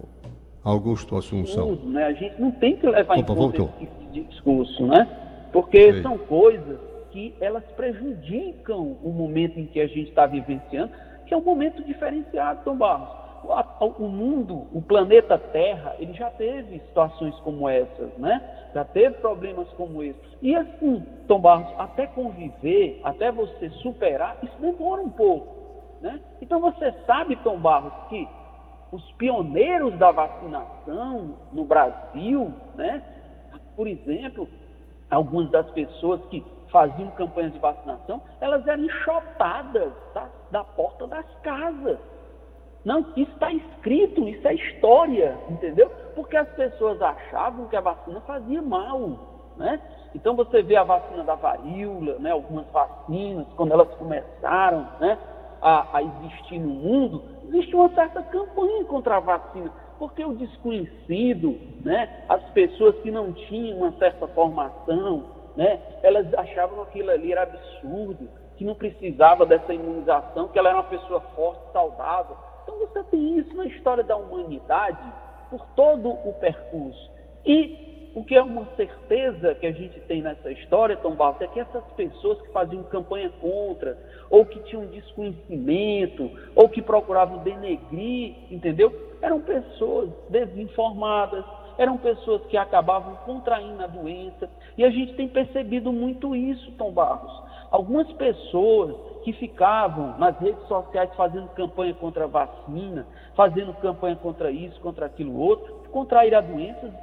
o 0.64 0.70
Augusto 0.70 1.16
Assunção? 1.16 1.76
Né? 1.76 2.04
A 2.04 2.14
gente 2.14 2.40
não 2.40 2.52
tem 2.52 2.76
que 2.76 2.86
levar 2.86 3.14
Opa, 3.14 3.18
em 3.18 3.24
conta 3.24 3.34
voltou. 3.34 3.70
esse 3.76 3.86
tipo 3.86 4.12
de 4.12 4.24
discurso, 4.24 4.86
né? 4.86 5.08
Porque 5.52 5.94
Sei. 5.94 6.02
são 6.02 6.18
coisas 6.18 6.80
que 7.12 7.34
elas 7.40 7.64
prejudicam 7.76 8.98
o 9.04 9.10
momento 9.10 9.60
em 9.60 9.66
que 9.66 9.80
a 9.80 9.88
gente 9.88 10.10
está 10.10 10.26
vivenciando, 10.26 10.92
que 11.26 11.34
é 11.34 11.38
um 11.38 11.44
momento 11.44 11.84
diferenciado, 11.84 12.64
Tom 12.64 12.78
Barros. 12.78 13.22
O 13.98 14.08
mundo, 14.08 14.68
o 14.72 14.82
planeta 14.82 15.36
Terra, 15.36 15.96
ele 15.98 16.14
já 16.14 16.30
teve 16.30 16.80
situações 16.80 17.34
como 17.40 17.68
essas, 17.68 18.16
né? 18.18 18.40
Já 18.74 18.86
teve 18.86 19.16
problemas 19.16 19.68
como 19.70 20.04
esse. 20.04 20.20
E 20.42 20.56
assim, 20.56 21.04
Tom 21.28 21.40
Barros, 21.40 21.74
até 21.80 22.06
conviver, 22.06 23.02
até 23.04 23.32
você 23.32 23.70
superar, 23.82 24.38
isso 24.44 24.54
demora 24.60 25.02
um 25.02 25.10
pouco. 25.10 25.61
Né? 26.02 26.20
Então 26.42 26.60
você 26.60 26.92
sabe, 27.06 27.36
Tom 27.38 27.60
Barros, 27.60 27.94
que 28.10 28.28
os 28.92 29.12
pioneiros 29.14 29.98
da 29.98 30.12
vacinação 30.12 31.36
no 31.54 31.64
Brasil, 31.64 32.52
né? 32.76 33.02
por 33.76 33.88
exemplo, 33.88 34.48
algumas 35.10 35.50
das 35.52 35.70
pessoas 35.72 36.20
que 36.26 36.44
faziam 36.70 37.10
campanhas 37.12 37.54
de 37.54 37.60
vacinação, 37.60 38.22
elas 38.40 38.66
eram 38.68 38.84
enxotadas 38.84 39.94
da, 40.14 40.28
da 40.52 40.64
porta 40.64 41.06
das 41.08 41.26
casas. 41.44 42.00
Não, 42.84 43.02
isso 43.16 43.32
está 43.34 43.52
escrito, 43.52 44.28
isso 44.28 44.48
é 44.48 44.56
história, 44.56 45.38
entendeu? 45.50 45.90
Porque 46.16 46.36
as 46.36 46.50
pessoas 46.50 47.00
achavam 47.02 47.68
que 47.68 47.76
a 47.76 47.82
vacina 47.82 48.20
fazia 48.22 48.62
mal, 48.62 49.52
né? 49.58 49.80
Então 50.16 50.36
você 50.36 50.64
vê 50.64 50.76
a 50.76 50.84
vacina 50.84 51.24
da 51.24 51.36
varíola, 51.36 52.18
né? 52.18 52.32
Algumas 52.32 52.66
vacinas, 52.72 53.46
quando 53.56 53.74
elas 53.74 53.90
começaram, 53.96 54.88
né? 55.00 55.18
A, 55.62 55.98
a 55.98 56.02
existir 56.02 56.60
no 56.60 56.70
mundo, 56.70 57.24
existe 57.48 57.76
uma 57.76 57.90
certa 57.90 58.22
campanha 58.24 58.84
contra 58.86 59.18
a 59.18 59.20
vacina, 59.20 59.72
porque 60.00 60.26
o 60.26 60.34
desconhecido, 60.34 61.58
né, 61.84 62.24
as 62.28 62.44
pessoas 62.50 62.96
que 63.02 63.12
não 63.12 63.32
tinham 63.32 63.78
uma 63.78 63.92
certa 63.94 64.28
formação, 64.30 65.26
né, 65.56 65.80
elas 66.02 66.34
achavam 66.34 66.78
que 66.86 67.00
aquilo 67.00 67.12
ali 67.12 67.32
era 67.32 67.44
absurdo, 67.44 68.28
que 68.58 68.66
não 68.66 68.76
precisava 68.76 69.46
dessa 69.46 69.74
imunização, 69.74 70.48
que 70.48 70.58
ela 70.58 70.70
era 70.70 70.78
uma 70.78 70.84
pessoa 70.86 71.22
forte, 71.36 71.62
saudável. 71.72 72.36
Então 72.64 72.78
você 72.80 73.04
tem 73.06 73.38
isso 73.38 73.56
na 73.56 73.66
história 73.66 74.04
da 74.04 74.16
humanidade 74.16 75.02
por 75.50 75.66
todo 75.76 76.10
o 76.10 76.34
percurso. 76.40 77.12
E 77.46 77.91
o 78.14 78.24
que 78.24 78.36
é 78.36 78.42
uma 78.42 78.66
certeza 78.76 79.56
que 79.56 79.66
a 79.66 79.72
gente 79.72 80.00
tem 80.02 80.22
nessa 80.22 80.52
história, 80.52 80.98
Tom 80.98 81.16
Barros, 81.16 81.42
é 81.42 81.48
que 81.48 81.60
essas 81.60 81.84
pessoas 81.96 82.42
que 82.42 82.52
faziam 82.52 82.84
campanha 82.84 83.30
contra, 83.40 83.98
ou 84.30 84.46
que 84.46 84.60
tinham 84.64 84.86
desconhecimento, 84.88 86.30
ou 86.54 86.68
que 86.68 86.82
procuravam 86.82 87.38
denegrir, 87.40 88.36
entendeu? 88.52 88.94
Eram 89.22 89.40
pessoas 89.40 90.10
desinformadas, 90.30 91.46
eram 91.78 91.98
pessoas 91.98 92.46
que 92.48 92.58
acabavam 92.58 93.16
contraindo 93.26 93.82
a 93.82 93.88
doença, 93.88 94.50
e 94.78 94.84
a 94.84 94.90
gente 94.90 95.14
tem 95.14 95.30
percebido 95.30 95.94
muito 95.94 96.36
isso, 96.36 96.70
Tom 96.74 96.92
Barros. 96.92 97.32
Algumas 97.72 98.12
pessoas 98.14 98.94
que 99.24 99.32
ficavam 99.32 100.18
nas 100.18 100.38
redes 100.38 100.62
sociais 100.68 101.10
fazendo 101.16 101.48
campanha 101.50 101.94
contra 101.94 102.26
a 102.26 102.28
vacina, 102.28 103.08
fazendo 103.36 103.74
campanha 103.76 104.18
contra 104.18 104.52
isso, 104.52 104.78
contra 104.82 105.06
aquilo 105.06 105.40
outro, 105.40 105.74
contraíram 105.92 106.40
a 106.40 106.42
doença, 106.42 106.94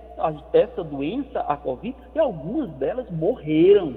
essa 0.53 0.83
doença, 0.85 1.41
a 1.41 1.57
Covid, 1.57 1.97
e 2.15 2.19
algumas 2.19 2.71
delas 2.73 3.09
morreram 3.11 3.95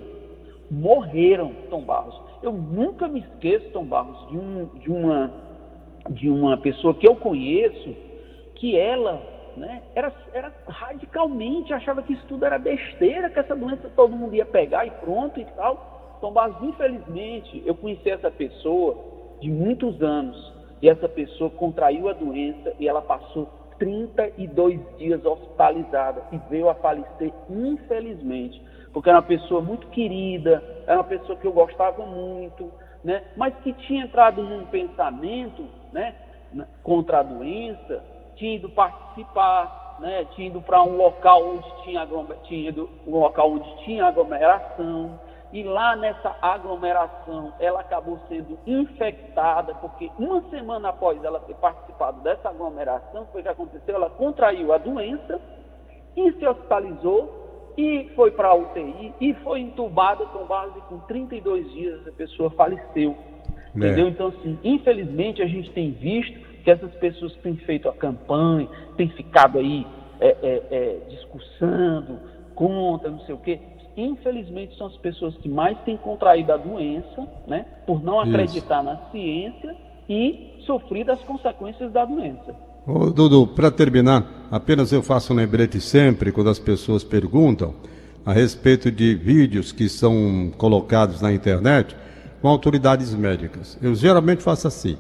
morreram, 0.72 1.52
Tom 1.70 1.82
Barros. 1.82 2.18
Eu 2.42 2.54
nunca 2.54 3.08
me 3.08 3.20
esqueço, 3.20 3.70
Tom 3.72 3.84
Barros, 3.84 4.30
de, 4.30 4.38
um, 4.38 4.66
de, 4.80 4.90
uma, 4.90 5.32
de 6.10 6.30
uma 6.30 6.58
pessoa 6.58 6.94
que 6.94 7.06
eu 7.06 7.16
conheço, 7.16 7.94
que 8.56 8.78
ela 8.78 9.22
né, 9.58 9.82
era, 9.94 10.14
era 10.34 10.54
radicalmente, 10.68 11.74
achava 11.74 12.02
que 12.02 12.14
isso 12.14 12.26
tudo 12.28 12.46
era 12.46 12.58
besteira, 12.58 13.30
que 13.30 13.40
essa 13.40 13.56
doença 13.56 13.92
todo 13.96 14.16
mundo 14.16 14.34
ia 14.34 14.46
pegar 14.46 14.86
e 14.88 14.92
pronto 14.92 15.40
e 15.40 15.46
tal. 15.46 16.18
Tom 16.22 16.32
Barros, 16.32 16.56
infelizmente, 16.64 17.62
eu 17.66 17.76
conheci 17.76 18.10
essa 18.10 18.32
pessoa 18.32 18.98
de 19.42 19.50
muitos 19.50 20.02
anos, 20.02 20.54
e 20.82 20.90
essa 20.90 21.08
pessoa 21.08 21.50
contraiu 21.50 22.10
a 22.10 22.14
doença 22.14 22.74
e 22.80 22.88
ela 22.88 23.02
passou 23.02 23.48
32 23.82 24.80
dias 25.00 25.26
hospitalizada 25.26 26.22
e 26.32 26.38
veio 26.52 26.70
a 26.70 26.76
falecer, 26.76 27.34
infelizmente, 27.50 28.62
porque 28.94 29.10
era 29.10 29.18
uma 29.18 29.26
pessoa 29.26 29.60
muito 29.60 29.88
querida, 29.88 30.64
era 30.86 30.98
uma 31.00 31.04
pessoa 31.04 31.36
que 31.36 31.48
eu 31.48 31.52
gostava 31.52 32.06
muito, 32.06 32.72
né? 33.04 33.24
mas 33.36 33.56
que 33.64 33.74
tinha 33.74 34.04
entrado 34.04 34.44
num 34.44 34.68
pensamento 34.68 35.68
né, 35.92 36.14
contra 36.84 37.22
a 37.22 37.24
doença, 37.24 38.04
tinha 38.36 38.56
ido 38.58 38.70
participar, 38.70 39.98
né, 40.00 40.26
tinha 40.36 40.50
ido 40.50 40.62
para 40.62 40.84
um 40.84 40.96
local 40.96 41.44
onde 41.44 41.84
tinha, 41.84 42.08
um 43.08 43.18
local 43.18 43.54
onde 43.54 43.84
tinha 43.84 44.06
aglomeração, 44.06 45.20
e 45.54 45.64
lá 45.64 45.96
nessa 45.96 46.36
aglomeração 46.42 47.54
ela 47.60 47.82
acabou 47.82 48.20
sendo 48.30 48.58
infectada, 48.66 49.76
porque 49.76 50.10
uma 50.18 50.42
semana 50.50 50.90
após 50.90 51.22
ela 51.24 51.40
ter 51.42 51.56
participado 51.56 52.22
dessa 52.22 52.50
aglomeração, 52.50 53.28
foi 53.32 53.42
que 53.42 53.50
aconteceu, 53.50 53.96
ela 53.96 54.10
contraiu 54.10 54.74
a 54.74 54.78
doença 54.78 55.40
e 56.16 56.32
se 56.34 56.48
hospitalizou 56.48 57.74
e 57.78 58.10
foi 58.16 58.32
para 58.32 58.50
a 58.50 58.56
UTI 58.56 59.14
e 59.20 59.34
foi 59.36 59.62
entubada 59.62 60.26
com 60.28 60.46
base 60.46 60.80
com 60.82 61.00
32 61.00 61.72
dias 61.72 62.08
a 62.08 62.12
pessoa 62.12 62.50
faleceu. 62.52 63.16
É. 63.74 63.78
Entendeu? 63.78 64.08
Então, 64.08 64.28
assim, 64.28 64.58
infelizmente 64.64 65.42
a 65.42 65.48
gente 65.48 65.72
tem 65.72 65.92
visto 65.92 66.40
que 66.64 66.70
essas 66.70 66.94
pessoas 66.96 67.34
que 67.36 67.42
têm 67.42 67.56
feito 67.58 67.90
a 67.90 67.94
campanha, 67.94 68.68
têm 68.96 69.10
ficado 69.10 69.58
aí 69.58 69.86
é, 70.20 70.38
é, 70.42 70.64
é 70.72 71.00
discussando 71.10 72.20
contra, 72.54 73.10
não 73.10 73.20
sei 73.22 73.34
o 73.34 73.40
quê, 73.40 73.60
infelizmente, 73.96 74.78
são 74.78 74.88
as 74.88 74.98
pessoas 74.98 75.36
que 75.38 75.50
mais 75.50 75.78
têm 75.82 75.98
contraído 75.98 76.52
a 76.52 76.58
doença, 76.58 77.28
né, 77.48 77.66
por 77.86 78.04
não 78.04 78.20
acreditar 78.20 78.84
Isso. 78.84 78.86
na 78.86 78.98
ciência 79.12 79.76
e 80.10 80.56
sofrido 80.66 81.12
as 81.12 81.22
consequências 81.22 81.92
da 81.92 82.06
doença. 82.06 82.56
Ô, 82.86 83.12
Dudu, 83.12 83.48
para 83.48 83.70
terminar, 83.70 84.48
apenas 84.50 84.92
eu 84.92 85.04
faço 85.04 85.34
um 85.34 85.36
lembrete 85.36 85.80
sempre 85.80 86.32
quando 86.32 86.50
as 86.50 86.60
pessoas 86.60 87.04
perguntam 87.04 87.76
a 88.26 88.34
respeito 88.34 88.92
de 88.92 89.14
vídeos 89.16 89.72
que 89.72 89.88
são 89.88 90.52
colocados 90.58 91.22
na 91.22 91.32
internet 91.32 91.96
com 92.42 92.48
autoridades 92.48 93.14
médicas. 93.14 93.78
Eu 93.82 93.94
geralmente 93.94 94.42
faço 94.42 94.68
assim: 94.68 94.98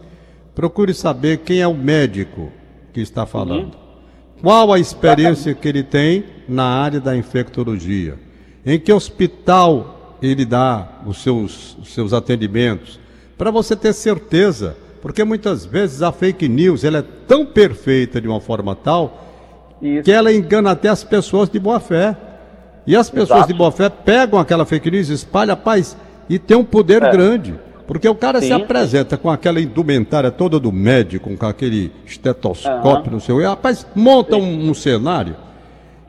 procure 0.53 0.93
saber 0.93 1.39
quem 1.39 1.59
é 1.59 1.67
o 1.67 1.73
médico 1.73 2.51
que 2.93 3.01
está 3.01 3.25
falando. 3.25 3.75
Qual 4.41 4.73
a 4.73 4.79
experiência 4.79 5.53
que 5.53 5.67
ele 5.67 5.83
tem 5.83 6.23
na 6.47 6.65
área 6.65 6.99
da 6.99 7.15
infectologia? 7.15 8.17
Em 8.65 8.79
que 8.79 8.91
hospital 8.91 10.17
ele 10.21 10.45
dá 10.45 10.87
os 11.05 11.21
seus, 11.21 11.75
os 11.81 11.93
seus 11.93 12.13
atendimentos, 12.13 12.99
para 13.37 13.49
você 13.49 13.75
ter 13.75 13.93
certeza, 13.93 14.77
porque 15.01 15.23
muitas 15.23 15.65
vezes 15.65 16.01
a 16.01 16.11
fake 16.11 16.47
news 16.47 16.83
ela 16.83 16.99
é 16.99 17.05
tão 17.27 17.45
perfeita 17.45 18.21
de 18.21 18.27
uma 18.27 18.39
forma 18.39 18.75
tal 18.75 19.77
Isso. 19.81 20.03
que 20.03 20.11
ela 20.11 20.31
engana 20.31 20.71
até 20.71 20.89
as 20.89 21.03
pessoas 21.03 21.49
de 21.49 21.59
boa 21.59 21.79
fé. 21.79 22.15
E 22.85 22.95
as 22.95 23.09
pessoas 23.09 23.39
Exato. 23.39 23.47
de 23.47 23.57
boa 23.57 23.71
fé 23.71 23.89
pegam 23.89 24.39
aquela 24.39 24.65
fake 24.65 24.89
news, 24.89 25.09
espalham, 25.09 25.55
paz, 25.55 25.95
e 26.27 26.39
tem 26.39 26.57
um 26.57 26.63
poder 26.63 27.01
é. 27.03 27.11
grande. 27.11 27.55
Porque 27.87 28.07
o 28.07 28.15
cara 28.15 28.39
Sim. 28.39 28.47
se 28.47 28.53
apresenta 28.53 29.17
com 29.17 29.29
aquela 29.29 29.59
indumentária 29.59 30.31
toda 30.31 30.59
do 30.59 30.71
médico, 30.71 31.35
com 31.35 31.45
aquele 31.45 31.91
estetoscópio, 32.05 33.07
uhum. 33.07 33.13
não 33.13 33.19
sei 33.19 33.35
o 33.35 33.39
que, 33.39 33.45
rapaz, 33.45 33.85
monta 33.95 34.35
um, 34.35 34.69
um 34.69 34.73
cenário 34.73 35.35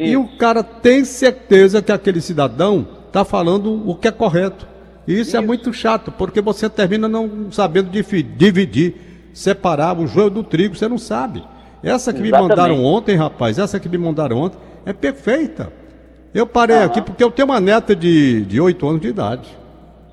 isso. 0.03 0.13
E 0.13 0.17
o 0.17 0.27
cara 0.37 0.63
tem 0.63 1.05
certeza 1.05 1.83
que 1.83 1.93
aquele 1.93 2.21
cidadão 2.21 2.87
está 3.07 3.25
falando 3.25 3.89
o 3.89 3.95
que 3.95 4.09
é 4.09 4.11
correto. 4.11 4.67
E 5.07 5.13
isso, 5.13 5.21
é 5.21 5.23
isso, 5.23 5.37
é 5.37 5.41
muito 5.41 5.73
chato, 5.73 6.13
porque 6.13 6.41
você 6.41 6.69
termina 6.69 7.09
não 7.09 7.51
sabendo 7.51 7.91
dividir, 7.91 8.95
separar 9.33 9.99
o 9.99 10.07
joio 10.07 10.31
do 10.31 10.45
trigo, 10.45 10.77
você 10.77 10.89
não 10.89 10.99
sabe. 10.99 11.43
Essa 11.83 12.13
que 12.13 12.21
Exatamente. 12.21 12.43
me 12.43 12.49
mandaram 12.49 12.85
ontem, 12.85 13.17
rapaz, 13.17 13.59
essa 13.59 13.81
que 13.81 13.89
me 13.89 13.99
mandaram 13.99 14.39
ontem, 14.39 14.59
é 14.87 14.93
perfeita. 14.93 15.73
Eu 16.33 16.47
parei 16.47 16.77
uhum. 16.77 16.85
aqui 16.85 17.03
porque 17.03 17.23
eu 17.23 17.31
tenho 17.31 17.49
uma 17.49 17.61
neta 17.61 17.95
de, 17.95 18.45
de 18.47 18.61
8 18.61 18.89
anos 18.89 19.01
de 19.01 19.09
idade. 19.09 19.49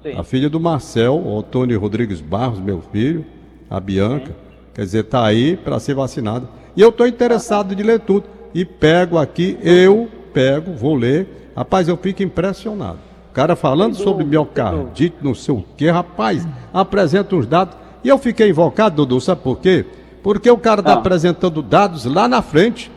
Sim. 0.02 0.18
A 0.18 0.24
filha 0.24 0.50
do 0.50 0.60
Marcel, 0.60 1.16
o 1.16 1.40
Antônio 1.40 1.80
Rodrigues 1.80 2.20
Barros, 2.20 2.60
meu 2.60 2.82
filho, 2.92 3.26
a 3.70 3.80
Bianca. 3.80 4.28
Sim. 4.28 4.36
Quer 4.74 4.82
dizer, 4.82 5.04
está 5.04 5.26
aí 5.26 5.56
para 5.56 5.80
ser 5.80 5.94
vacinada. 5.94 6.48
E 6.76 6.82
eu 6.82 6.90
estou 6.90 7.06
interessado 7.06 7.76
de 7.76 7.84
ler 7.84 8.00
tudo 8.00 8.26
e 8.54 8.66
pego 8.66 9.18
aqui, 9.18 9.58
eu 9.62 10.10
pego, 10.34 10.74
vou 10.74 10.96
ler. 10.96 11.52
Rapaz, 11.56 11.88
eu 11.88 11.98
fico 11.98 12.24
impressionado. 12.24 13.00
O 13.30 13.34
cara 13.34 13.56
falando 13.56 13.96
sobre 13.96 14.24
miocardite, 14.24 15.16
não 15.22 15.36
sei 15.36 15.54
o 15.54 15.64
que, 15.78 15.90
rapaz, 15.90 16.48
apresenta 16.74 17.36
uns 17.36 17.46
dados. 17.46 17.76
E 18.04 18.10
eu 18.10 18.18
fiquei 18.18 18.50
invocado, 18.50 18.96
Dudu, 18.96 19.22
sabe 19.22 19.42
por 19.42 19.60
quê? 19.60 19.86
Porque 20.24 20.50
o 20.50 20.58
cara 20.58 20.82
está 20.82 20.94
ah. 20.94 20.98
apresentando 20.98 21.62
dados 21.62 22.06
lá 22.06 22.28
na 22.28 22.42
frente. 22.42 22.92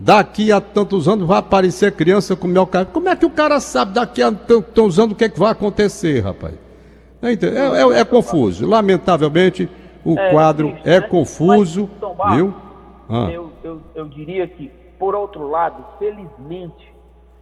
Daqui 0.00 0.52
a 0.52 0.60
tantos 0.60 1.08
anos 1.08 1.26
vai 1.26 1.38
aparecer 1.38 1.90
criança 1.90 2.36
com 2.36 2.46
miocardite. 2.46 2.92
Como 2.92 3.08
é 3.08 3.16
que 3.16 3.26
o 3.26 3.30
cara 3.30 3.58
sabe 3.58 3.94
daqui 3.94 4.22
a 4.22 4.30
tantos 4.30 4.98
anos 4.98 5.12
o 5.12 5.16
que, 5.16 5.24
é 5.24 5.28
que 5.28 5.38
vai 5.38 5.50
acontecer, 5.50 6.20
rapaz? 6.20 6.54
É, 7.20 7.32
é, 7.32 7.96
é, 7.96 8.00
é 8.00 8.04
confuso. 8.04 8.64
Lamentavelmente, 8.64 9.68
o 10.04 10.16
é, 10.16 10.30
quadro 10.30 10.76
é 10.84 11.00
né? 11.00 11.06
confuso. 11.06 11.90
Viu? 12.32 12.54
Ah. 13.08 13.28
Eu, 13.32 13.50
eu, 13.64 13.80
eu 13.94 14.08
diria 14.08 14.46
que 14.46 14.70
por 14.98 15.14
outro 15.14 15.48
lado, 15.48 15.84
felizmente, 15.98 16.94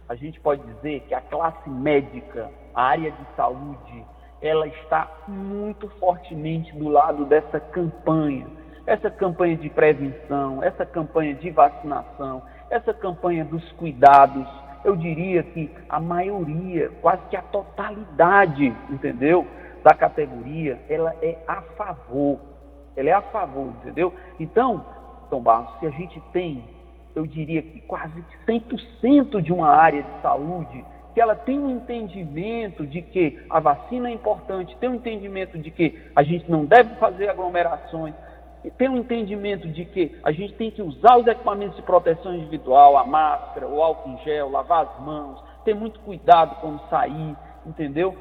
a 0.07 0.15
gente 0.15 0.39
pode 0.39 0.61
dizer 0.73 1.01
que 1.01 1.13
a 1.13 1.21
classe 1.21 1.69
médica, 1.69 2.49
a 2.73 2.83
área 2.83 3.11
de 3.11 3.25
saúde, 3.35 4.05
ela 4.41 4.67
está 4.67 5.09
muito 5.27 5.89
fortemente 5.99 6.71
do 6.77 6.87
lado 6.87 7.25
dessa 7.25 7.59
campanha. 7.59 8.47
Essa 8.85 9.09
campanha 9.09 9.57
de 9.57 9.69
prevenção, 9.69 10.63
essa 10.63 10.85
campanha 10.85 11.33
de 11.33 11.49
vacinação, 11.49 12.41
essa 12.69 12.93
campanha 12.93 13.43
dos 13.43 13.69
cuidados. 13.73 14.47
Eu 14.85 14.95
diria 14.95 15.43
que 15.43 15.69
a 15.89 15.99
maioria, 15.99 16.89
quase 17.01 17.21
que 17.29 17.35
a 17.35 17.41
totalidade, 17.41 18.73
entendeu? 18.89 19.45
Da 19.83 19.93
categoria, 19.93 20.79
ela 20.87 21.13
é 21.21 21.37
a 21.47 21.61
favor. 21.75 22.39
Ela 22.95 23.09
é 23.09 23.13
a 23.13 23.21
favor, 23.21 23.73
entendeu? 23.81 24.13
Então, 24.39 24.85
Tom 25.29 25.41
Barros, 25.41 25.77
se 25.79 25.87
a 25.87 25.89
gente 25.89 26.21
tem 26.31 26.63
eu 27.17 27.25
diria 27.25 27.63
que 27.63 27.81
quase 27.81 28.23
100% 28.47 29.41
de 29.41 29.51
uma 29.51 29.69
área 29.69 30.03
de 30.03 30.21
saúde, 30.21 30.85
que 31.15 31.19
ela 31.19 31.35
tem 31.35 31.57
um 31.57 31.71
entendimento 31.71 32.85
de 32.85 33.01
que 33.01 33.39
a 33.49 33.59
vacina 33.59 34.07
é 34.07 34.13
importante, 34.13 34.77
tem 34.77 34.87
um 34.87 34.95
entendimento 34.95 35.57
de 35.57 35.71
que 35.71 35.99
a 36.15 36.21
gente 36.21 36.49
não 36.49 36.63
deve 36.63 36.93
fazer 36.95 37.27
aglomerações, 37.27 38.13
tem 38.77 38.87
um 38.87 38.97
entendimento 38.97 39.67
de 39.67 39.85
que 39.85 40.15
a 40.23 40.31
gente 40.31 40.53
tem 40.53 40.69
que 40.69 40.81
usar 40.81 41.17
os 41.17 41.25
equipamentos 41.25 41.75
de 41.75 41.81
proteção 41.81 42.35
individual, 42.35 42.97
a 42.97 43.03
máscara, 43.03 43.67
o 43.67 43.81
álcool 43.81 44.11
em 44.11 44.17
gel, 44.19 44.51
lavar 44.51 44.85
as 44.85 45.03
mãos, 45.03 45.41
ter 45.65 45.73
muito 45.73 45.99
cuidado 46.01 46.59
quando 46.61 46.87
sair, 46.87 47.35
entendeu? 47.65 48.15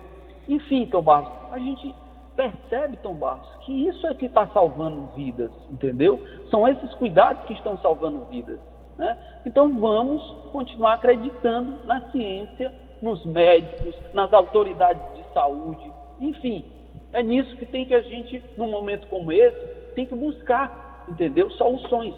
Enfim, 0.48 0.86
Tom 0.86 1.02
Barros, 1.02 1.32
a 1.52 1.58
gente 1.58 1.94
percebe, 2.34 2.96
Tom 2.98 3.14
Barros, 3.14 3.48
que 3.66 3.88
isso 3.88 4.06
é 4.06 4.14
que 4.14 4.26
está 4.26 4.46
salvando 4.48 5.08
vidas, 5.14 5.50
entendeu? 5.70 6.18
São 6.50 6.66
esses 6.66 6.94
cuidados 6.94 7.44
que 7.44 7.52
estão 7.52 7.76
salvando 7.78 8.24
vidas. 8.26 8.58
Né? 8.98 9.16
Então 9.44 9.78
vamos 9.78 10.22
continuar 10.52 10.94
acreditando 10.94 11.84
na 11.84 12.00
ciência, 12.10 12.72
nos 13.02 13.24
médicos, 13.26 13.94
nas 14.14 14.32
autoridades 14.32 15.02
de 15.14 15.34
saúde, 15.34 15.92
enfim, 16.20 16.64
é 17.12 17.22
nisso 17.22 17.54
que 17.56 17.66
tem 17.66 17.84
que 17.84 17.94
a 17.94 18.00
gente, 18.00 18.42
num 18.56 18.70
momento 18.70 19.06
como 19.08 19.30
esse, 19.32 19.56
tem 19.94 20.06
que 20.06 20.14
buscar, 20.14 21.04
entendeu? 21.08 21.50
Soluções 21.50 22.14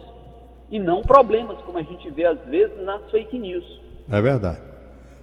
e 0.71 0.79
não 0.79 1.01
problemas, 1.01 1.57
como 1.61 1.77
a 1.77 1.83
gente 1.83 2.09
vê 2.11 2.25
às 2.25 2.39
vezes 2.45 2.77
nas 2.83 3.01
fake 3.11 3.37
news. 3.37 3.65
É 4.11 4.21
verdade. 4.21 4.59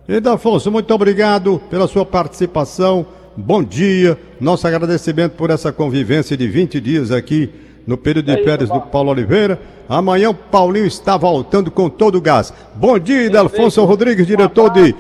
Então, 0.08 0.34
Afonso, 0.34 0.70
muito 0.70 0.92
obrigado 0.94 1.60
pela 1.70 1.88
sua 1.88 2.04
participação. 2.06 3.06
Bom 3.36 3.62
dia. 3.62 4.18
Nosso 4.40 4.66
agradecimento 4.66 5.32
por 5.32 5.50
essa 5.50 5.72
convivência 5.72 6.36
de 6.36 6.46
20 6.48 6.80
dias 6.80 7.10
aqui 7.10 7.52
no 7.86 7.96
período 7.96 8.34
de 8.34 8.42
férias 8.42 8.68
do 8.68 8.80
Paulo 8.80 9.10
Oliveira. 9.10 9.60
Amanhã 9.88 10.30
o 10.30 10.34
Paulinho 10.34 10.86
está 10.86 11.16
voltando 11.16 11.70
com 11.70 11.88
todo 11.88 12.16
o 12.16 12.20
gás. 12.20 12.52
Bom 12.74 12.98
dia, 12.98 13.30
Delfonso 13.30 13.84
Rodrigues, 13.84 14.26
diretor 14.26 14.70
de 14.70 14.94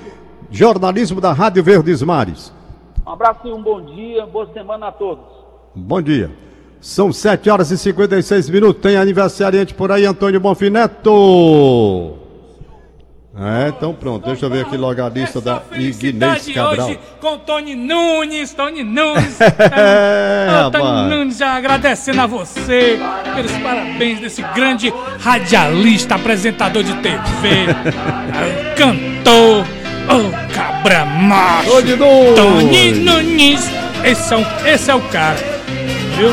jornalismo 0.50 1.20
da 1.20 1.32
Rádio 1.32 1.62
Verdes 1.64 2.02
Mares. 2.02 2.52
Um 3.04 3.10
abraço 3.10 3.46
e 3.46 3.52
um 3.52 3.62
bom 3.62 3.84
dia, 3.84 4.24
boa 4.26 4.48
semana 4.52 4.88
a 4.88 4.92
todos. 4.92 5.24
Bom 5.74 6.00
dia. 6.00 6.30
São 6.80 7.12
7 7.12 7.50
horas 7.50 7.70
e 7.70 7.78
56 7.78 8.48
minutos. 8.50 8.80
Tem 8.82 8.96
aniversariante 8.96 9.74
por 9.74 9.90
aí, 9.90 10.04
Antônio 10.04 10.38
Bonfineto. 10.38 12.25
É, 13.38 13.68
então 13.68 13.92
pronto, 13.92 14.24
deixa 14.24 14.46
eu 14.46 14.50
ver 14.50 14.62
aqui 14.62 14.78
logo 14.78 15.02
a 15.02 15.10
lista 15.10 15.42
da 15.42 15.60
Ignez 15.72 16.48
Cabral. 16.54 16.86
hoje 16.86 16.98
com 17.20 17.36
Tony 17.36 17.74
Nunes, 17.74 18.54
Tony 18.54 18.82
Nunes. 18.82 19.38
é, 19.44 20.64
oh, 20.66 20.70
Tony 20.70 21.10
Nunes 21.10 21.36
já 21.36 21.54
agradecendo 21.54 22.22
a 22.22 22.26
você 22.26 22.98
pelos 23.34 23.52
parabéns 23.58 24.20
desse 24.20 24.42
grande 24.54 24.90
radialista, 25.20 26.14
apresentador 26.14 26.82
de 26.82 26.94
TV, 26.94 27.66
cantor, 28.74 29.66
oh, 30.08 30.54
cabra 30.54 31.04
macho. 31.04 31.70
Tony 31.72 31.96
Nunes. 31.96 32.36
Tony 32.36 32.92
Nunes, 32.92 33.70
esse 34.02 34.32
é, 34.32 34.36
o, 34.38 34.66
esse 34.66 34.90
é 34.90 34.94
o 34.94 35.00
cara, 35.08 35.36
viu? 36.16 36.30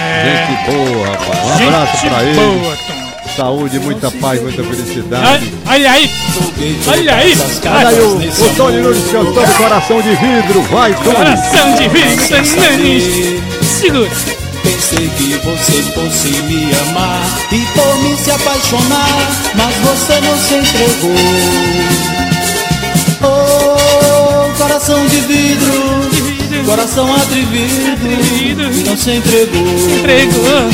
É... 0.00 0.46
Gente 0.48 0.70
boa, 0.72 1.06
rapaz. 1.06 1.60
Um 1.60 1.68
abraço 1.68 2.08
pra 2.08 2.24
ele. 2.24 2.34
Boa, 2.34 2.76
Tony 2.76 2.89
saúde, 3.36 3.78
muita 3.78 4.10
paz, 4.10 4.40
muita 4.42 4.62
felicidade. 4.62 5.52
Olha 5.66 5.90
aí! 5.92 6.10
Olha 6.86 7.14
aí! 7.14 7.36
Olha 7.66 7.88
aí 7.88 8.00
o, 8.00 8.16
o 8.16 8.54
Tony 8.56 8.80
Nunes 8.80 9.04
cantando 9.10 9.54
Coração 9.54 10.02
de 10.02 10.10
Vidro. 10.10 10.62
Vai, 10.70 10.94
Tony! 10.94 11.16
Coração 11.16 11.74
de 11.74 11.88
Vidro, 11.88 12.26
Tony 12.28 12.76
Nunes! 12.78 13.42
Segura! 13.62 14.10
Pensei 14.62 15.08
que 15.16 15.34
você 15.38 15.82
fosse 15.94 16.42
me 16.42 16.70
amar 16.88 17.24
e 17.50 17.60
por 17.74 17.96
mim 18.02 18.16
se 18.16 18.30
apaixonar, 18.30 19.30
mas 19.54 19.74
você 19.76 20.20
não 20.20 20.36
se 20.36 20.54
entregou. 20.54 21.14
Oh, 23.22 24.58
coração 24.58 25.06
de 25.06 25.20
vidro, 25.20 26.66
coração 26.66 27.14
atrevido, 27.16 28.62
não 28.86 28.96
se 28.96 29.12
entregou. 29.12 29.66
Entregou. 29.98 30.70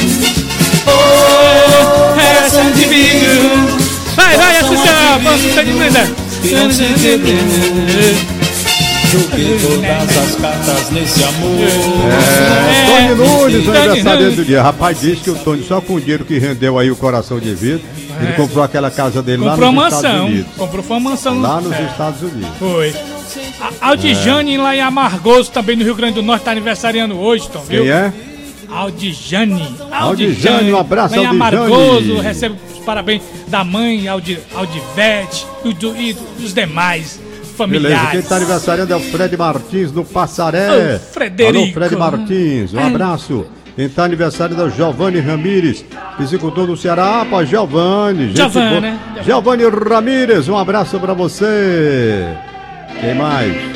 Oh, 0.86 2.20
essa 2.20 2.62
de 2.70 2.84
vidro. 2.84 3.76
Vai, 4.14 4.36
vai, 4.36 4.56
Assunção, 4.58 5.20
posso 5.22 5.46
estar 5.46 5.62
de 5.62 5.72
linda. 5.72 6.10
Joguei 9.10 9.58
todas 9.60 10.18
as 10.18 10.34
cartas 10.36 10.90
nesse 10.90 11.22
amor. 11.24 11.60
É, 12.10 13.14
Tony 13.14 13.14
Nunes, 13.14 13.68
aniversário 13.68 14.32
do 14.32 14.44
dia. 14.44 14.62
Rapaz, 14.62 15.00
disse 15.00 15.22
que 15.22 15.30
o 15.30 15.34
Tony, 15.36 15.62
só 15.62 15.80
com 15.80 15.94
o 15.94 16.00
dinheiro 16.00 16.24
que 16.24 16.38
rendeu 16.38 16.78
aí 16.78 16.90
o 16.90 16.96
coração 16.96 17.38
de 17.38 17.54
vidro, 17.54 17.82
ele 18.20 18.32
é. 18.32 18.32
comprou 18.32 18.64
aquela 18.64 18.90
casa 18.90 19.22
dele 19.22 19.42
comprou 19.42 19.60
lá 19.60 19.66
nos 19.66 19.74
mansão, 19.74 19.98
Estados 20.00 20.30
Unidos. 20.30 20.52
Comprou 20.56 20.84
uma 20.86 21.00
mansão. 21.00 21.40
Lá 21.40 21.60
nos 21.60 21.72
é. 21.72 21.84
Estados 21.84 22.22
Unidos. 22.22 22.50
Foi. 22.58 22.94
A 23.80 23.88
Aldijane 23.88 24.54
é. 24.54 24.58
lá 24.58 24.76
em 24.76 24.80
Amargoso, 24.80 25.50
também 25.50 25.76
no 25.76 25.84
Rio 25.84 25.94
Grande 25.94 26.14
do 26.14 26.22
Norte, 26.22 26.40
está 26.42 26.52
aniversariando 26.52 27.18
hoje, 27.18 27.48
Tom, 27.48 27.60
viu? 27.60 27.82
Quem 27.82 27.92
é? 27.92 28.12
Aldijane. 28.70 29.76
Aldijane, 29.90 30.72
um 30.72 30.78
abraço, 30.78 31.16
Mãe 31.16 31.26
Amargoso, 31.26 32.18
recebe 32.20 32.56
os 32.72 32.78
parabéns 32.80 33.22
da 33.48 33.64
mãe, 33.64 34.08
Aldi, 34.08 34.38
Aldivete 34.54 35.46
e, 35.64 35.72
do, 35.74 35.96
e 35.96 36.12
dos 36.38 36.52
demais 36.54 37.20
familiares. 37.56 37.96
Beleza, 37.98 38.10
quem 38.10 38.20
está 38.20 38.36
aniversariando 38.36 38.92
é 38.92 38.96
o 38.96 39.00
Fred 39.00 39.36
Martins 39.36 39.90
do 39.90 40.04
Passaré. 40.04 40.96
Ô, 40.96 40.98
Frederico. 40.98 41.58
Alô, 41.58 41.72
Fred 41.72 41.96
Martins, 41.96 42.74
um 42.74 42.86
abraço. 42.86 43.46
Quem 43.74 43.86
está 43.86 44.04
aniversário 44.04 44.56
da 44.56 44.70
Giovanni 44.70 45.20
Ramires, 45.20 45.84
psicultor 46.16 46.66
do 46.66 46.76
Ceará. 46.78 47.20
Ah, 47.20 47.26
pá, 47.26 47.44
Giovanni. 47.44 48.34
Giovanni, 48.34 48.80
né? 48.80 48.98
Giovanni 49.22 49.64
Ramires, 49.68 50.48
um 50.48 50.56
abraço 50.56 50.98
para 50.98 51.12
você. 51.12 52.24
Quem 52.98 53.14
mais? 53.14 53.75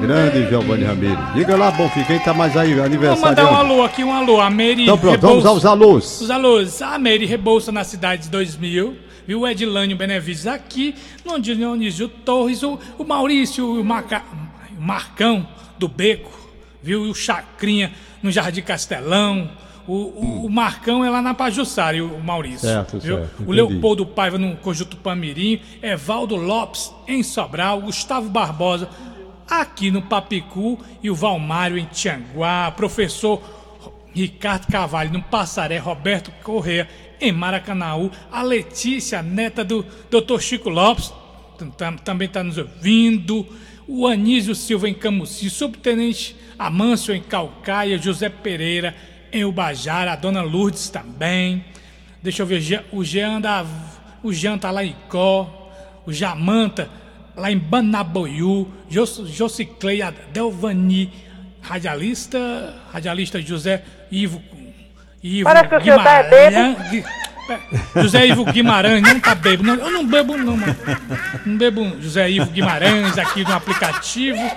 Grande 0.00 0.48
Giovanni 0.48 0.84
Ramires. 0.84 1.18
Diga 1.34 1.56
lá, 1.56 1.70
Bonfim, 1.70 2.04
quem 2.04 2.18
tá 2.18 2.34
mais 2.34 2.56
aí, 2.56 2.78
aniversário? 2.78 3.36
Vou 3.36 3.44
mandar 3.44 3.50
um 3.50 3.56
alô 3.56 3.82
aqui, 3.82 4.04
um 4.04 4.12
alô. 4.12 4.40
A 4.40 4.50
Mary 4.50 4.82
Então 4.82 4.98
pronto, 4.98 5.14
Rebolsa, 5.14 5.34
vamos 5.34 5.46
aos 5.46 5.64
alôs. 5.64 6.20
Os 6.20 6.30
alôs. 6.30 6.82
A 6.82 6.98
Mary 6.98 7.24
Rebouça 7.24 7.72
na 7.72 7.84
cidade 7.84 8.24
de 8.24 8.30
2000. 8.30 8.96
Viu 9.26 9.40
o 9.40 9.48
Edilânio 9.48 9.96
Benevides 9.96 10.46
aqui. 10.46 10.94
No 11.24 11.40
Dionísio 11.40 12.08
Torres. 12.08 12.62
O, 12.62 12.78
o 12.98 13.04
Maurício, 13.04 13.80
o, 13.80 13.84
Marcão 14.78 15.48
do 15.78 15.88
Beco. 15.88 16.32
Viu? 16.82 17.06
E 17.06 17.10
o 17.10 17.14
Chacrinha 17.14 17.92
no 18.22 18.30
Jardim 18.30 18.62
Castelão. 18.62 19.50
O, 19.88 19.92
o, 19.92 20.46
o, 20.46 20.50
Marcão 20.50 21.04
é 21.04 21.10
lá 21.10 21.22
na 21.22 21.32
Pajussara, 21.32 22.04
o 22.04 22.20
Maurício. 22.20 22.68
Certo, 22.68 22.98
viu? 22.98 23.18
certo. 23.18 23.44
O 23.46 23.52
Leopoldo 23.52 24.04
Paiva 24.04 24.36
no 24.36 24.56
Conjunto 24.56 24.96
Pamirim, 24.96 25.60
Evaldo 25.80 26.34
Lopes 26.34 26.92
em 27.06 27.22
Sobral, 27.22 27.80
Gustavo 27.80 28.28
Barbosa 28.28 28.88
aqui 29.48 29.90
no 29.90 30.02
Papicu 30.02 30.78
e 31.02 31.10
o 31.10 31.14
Valmário 31.14 31.78
em 31.78 31.86
Tianguá, 31.86 32.70
professor 32.72 33.42
Ricardo 34.14 34.66
Cavalho 34.66 35.12
no 35.12 35.22
Passaré, 35.22 35.78
Roberto 35.78 36.30
Correa 36.42 36.88
em 37.20 37.32
Maracanaú, 37.32 38.10
a 38.30 38.42
Letícia, 38.42 39.22
neta 39.22 39.64
do 39.64 39.84
Dr. 40.10 40.40
Chico 40.40 40.68
Lopes, 40.68 41.12
também 42.04 42.26
está 42.26 42.42
nos 42.42 42.58
ouvindo, 42.58 43.46
o 43.86 44.06
Anísio 44.06 44.54
Silva 44.54 44.88
em 44.88 44.94
Camusim, 44.94 45.48
subtenente 45.48 46.36
Amâncio 46.58 47.14
em 47.14 47.22
Calcaia, 47.22 47.98
José 47.98 48.28
Pereira 48.28 48.94
em 49.32 49.44
Ubajara, 49.44 50.12
a 50.12 50.16
dona 50.16 50.42
Lourdes 50.42 50.88
também. 50.88 51.64
Deixa 52.22 52.42
eu 52.42 52.46
ver, 52.46 52.84
o 52.92 53.04
Jean, 53.04 53.40
da, 53.40 53.64
o 54.22 54.32
Jean 54.32 54.58
tá 54.58 54.70
lá 54.70 54.84
em 54.84 54.96
Có, 55.08 55.70
o 56.06 56.12
Jamanta 56.12 56.90
lá 57.36 57.52
em 57.52 57.58
Banaboiú, 57.58 58.68
Josicleia 58.88 60.14
Delvani, 60.32 61.12
radialista, 61.60 62.74
radialista 62.92 63.40
José 63.40 63.82
Ivo, 64.10 64.42
Ivo 65.22 65.44
Parece 65.44 65.68
que 65.68 65.76
o 65.76 65.80
senhor 65.82 66.02
tá. 66.02 66.24
José 67.94 68.26
Ivo 68.26 68.44
Guimarães, 68.44 69.02
não 69.02 69.20
tá 69.20 69.34
bebo, 69.34 69.62
não, 69.62 69.74
eu 69.74 69.90
não 69.90 70.06
bebo 70.06 70.36
não, 70.36 70.56
mano. 70.56 70.76
Não 71.44 71.56
bebo 71.56 71.96
José 72.00 72.30
Ivo 72.30 72.50
Guimarães 72.50 73.16
aqui 73.18 73.44
no 73.44 73.52
aplicativo. 73.52 74.50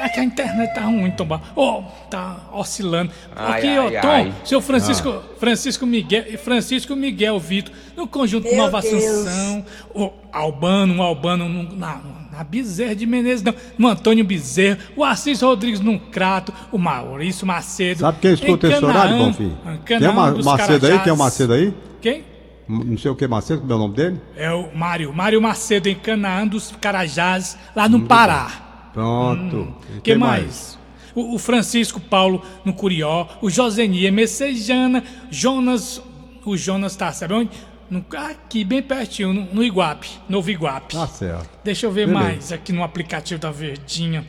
É 0.00 0.08
que 0.08 0.20
a 0.20 0.24
internet 0.24 0.74
tá 0.74 0.82
ruim, 0.82 1.10
Tom. 1.10 1.40
Oh, 1.56 1.82
tá 2.08 2.48
oscilando. 2.52 3.10
Ai, 3.34 3.58
aqui, 3.58 3.78
ó, 3.78 4.00
Tom, 4.00 4.08
ai. 4.08 4.32
seu 4.44 4.60
Francisco, 4.60 5.08
ah. 5.08 5.22
Francisco 5.38 5.86
Miguel, 5.86 6.38
Francisco 6.38 6.94
Miguel 6.94 7.38
Vitor, 7.38 7.74
no 7.96 8.06
conjunto 8.06 8.44
Meu 8.44 8.56
Nova 8.56 8.80
Deus. 8.80 8.94
Assunção, 8.94 9.64
o 9.94 10.10
Albano, 10.32 10.94
um 10.94 11.02
Albano 11.02 11.48
na, 11.74 12.00
na 12.32 12.44
Bezerra 12.44 12.94
de 12.94 13.06
Menezes, 13.06 13.42
não, 13.42 13.54
no 13.76 13.88
Antônio 13.88 14.24
Bezerra, 14.24 14.78
o 14.96 15.04
Assis 15.04 15.42
Rodrigues 15.42 15.80
no 15.80 15.98
Crato, 15.98 16.52
o 16.70 16.78
Maurício 16.78 17.46
Macedo. 17.46 18.00
Sabe 18.00 18.18
quem 18.20 18.32
escuta 18.34 18.68
esse 18.68 18.84
horário, 18.84 19.18
Bonfim? 19.18 19.56
Tem 19.84 20.08
o 20.08 20.44
Macedo 20.44 20.86
aí? 20.86 20.98
Tem 21.00 21.12
o 21.12 21.16
Macedo 21.16 21.52
aí? 21.52 21.74
Quem? 22.00 22.24
Não 22.68 22.98
sei 22.98 23.10
o 23.10 23.16
que 23.16 23.26
Macedo, 23.26 23.62
como 23.62 23.72
é 23.72 23.76
o 23.76 23.78
nome 23.78 23.94
dele? 23.94 24.20
É 24.36 24.52
o 24.52 24.68
Mário, 24.76 25.12
Mário 25.12 25.40
Macedo, 25.40 25.88
em 25.88 25.94
Canaã 25.94 26.46
dos 26.46 26.70
Carajás, 26.80 27.58
lá 27.74 27.88
no 27.88 28.02
Pará. 28.02 28.67
Pronto. 28.98 29.56
Hum. 29.56 29.74
que, 30.02 30.12
que 30.12 30.14
mais? 30.16 30.42
mais? 30.42 30.78
O, 31.14 31.36
o, 31.36 31.38
Francisco 31.38 32.00
Paulo 32.00 32.42
no 32.64 32.72
Curió, 32.72 33.28
o 33.40 33.48
Josenia 33.48 34.10
Messejana, 34.10 35.04
Jonas, 35.30 36.02
o 36.44 36.56
Jonas 36.56 36.96
tá, 36.96 37.12
sabe 37.12 37.34
onde? 37.34 37.50
No, 37.88 38.04
aqui, 38.16 38.64
bem 38.64 38.82
pertinho, 38.82 39.32
no, 39.32 39.54
no 39.54 39.64
Iguape, 39.64 40.10
Novo 40.28 40.50
Iguape. 40.50 40.96
Tá 40.96 41.06
certo. 41.06 41.48
Deixa 41.62 41.86
eu 41.86 41.92
ver 41.92 42.08
Beleza. 42.08 42.24
mais 42.24 42.52
aqui 42.52 42.72
no 42.72 42.82
aplicativo 42.82 43.40
da 43.40 43.52
Verdinha. 43.52 44.26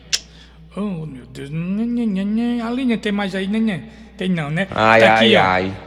Oh, 0.75 1.05
meu 1.05 1.25
Deus. 1.25 1.49
A 1.49 2.69
linha 2.69 2.97
tem 2.97 3.12
mais 3.12 3.34
aí? 3.34 3.49
Tem 4.15 4.29
não, 4.29 4.51
né? 4.51 4.67
Ai, 4.71 5.01
tá 5.01 5.15
aqui, 5.15 5.36
ai, 5.36 5.36
ó. 5.36 5.41
ai. 5.41 5.77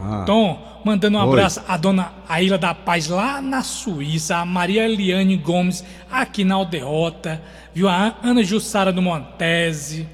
Ah. 0.00 0.24
Tom, 0.26 0.73
mandando 0.84 1.16
um 1.16 1.20
Oi. 1.20 1.28
abraço 1.28 1.62
à 1.66 1.76
dona 1.76 2.12
Aila 2.28 2.58
da 2.58 2.74
Paz 2.74 3.08
lá 3.08 3.40
na 3.40 3.62
Suíça, 3.62 4.36
a 4.36 4.44
Maria 4.44 4.84
Eliane 4.84 5.36
Gomes 5.36 5.84
aqui 6.10 6.44
na 6.44 6.54
Alderrota, 6.54 7.40
viu? 7.74 7.88
A 7.88 8.14
Ana 8.22 8.42
Jussara 8.42 8.92
do 8.92 9.00
Montese. 9.00 10.06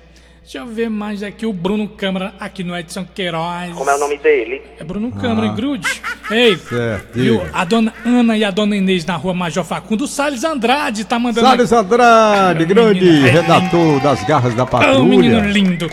Deixa 0.43 0.59
eu 0.59 0.67
ver 0.67 0.91
mais 0.91 1.23
aqui 1.23 1.47
o 1.47 1.53
Bruno 1.53 1.87
Câmara 1.89 2.35
aqui 2.41 2.65
no 2.65 2.77
Edson 2.77 3.05
Queiroz. 3.05 3.73
Como 3.73 3.89
é 3.89 3.95
o 3.95 3.99
nome 4.01 4.19
dele? 4.19 4.61
É 4.81 4.83
Bruno 4.83 5.13
Câmara, 5.13 5.49
ah. 5.49 5.53
Grude. 5.53 5.87
Ei, 6.29 6.57
certo, 6.57 7.15
viu? 7.15 7.41
A 7.53 7.65
dona 7.65 7.95
Ana 8.05 8.37
e 8.37 8.43
a 8.43 8.51
dona 8.51 8.77
Inês 8.77 9.05
na 9.05 9.15
rua 9.15 9.33
Major 9.33 9.65
Facundo. 9.65 10.05
O 10.05 10.09
Salles 10.09 10.43
Andrade 10.43 11.05
tá 11.05 11.21
mandando. 11.21 11.47
Salles 11.47 11.73
Andrade, 11.73 12.65
grande 12.65 13.29
redator 13.29 14.01
das 14.01 14.25
garras 14.25 14.53
da 14.55 14.67
patrulha. 14.67 14.99
Oh, 14.99 15.05
menino 15.05 15.41
lindo. 15.49 15.89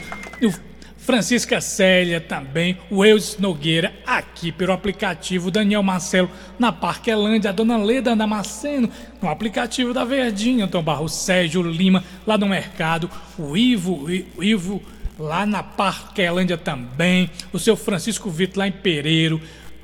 Francisca 1.08 1.62
Célia 1.62 2.20
também, 2.20 2.78
o 2.92 3.06
Eus 3.06 3.38
Nogueira, 3.38 3.94
aqui 4.06 4.52
pelo 4.52 4.74
aplicativo 4.74 5.50
Daniel 5.50 5.82
Marcelo, 5.82 6.30
na 6.60 6.70
Parquelândia, 6.70 7.50
a 7.50 7.54
Dona 7.54 7.78
Leda 7.78 8.14
Damasceno, 8.14 8.90
no 9.22 9.30
aplicativo 9.30 9.94
da 9.94 10.04
Verdinha, 10.04 10.66
Antônio 10.66 10.84
Barro 10.84 11.08
Sérgio 11.08 11.62
Lima, 11.62 12.04
lá 12.28 12.38
no 12.38 12.50
mercado, 12.50 13.10
o 13.40 13.56
Ivo, 13.56 14.06
o 14.36 14.44
Ivo 14.44 14.84
lá 15.18 15.46
na 15.46 15.64
Parquelândia 15.64 16.58
também, 16.58 17.32
o 17.54 17.58
seu 17.58 17.78
Francisco 17.78 18.30
Vitor 18.30 18.58
lá 18.58 18.68
em 18.68 18.74
Pereiro, 18.74 19.42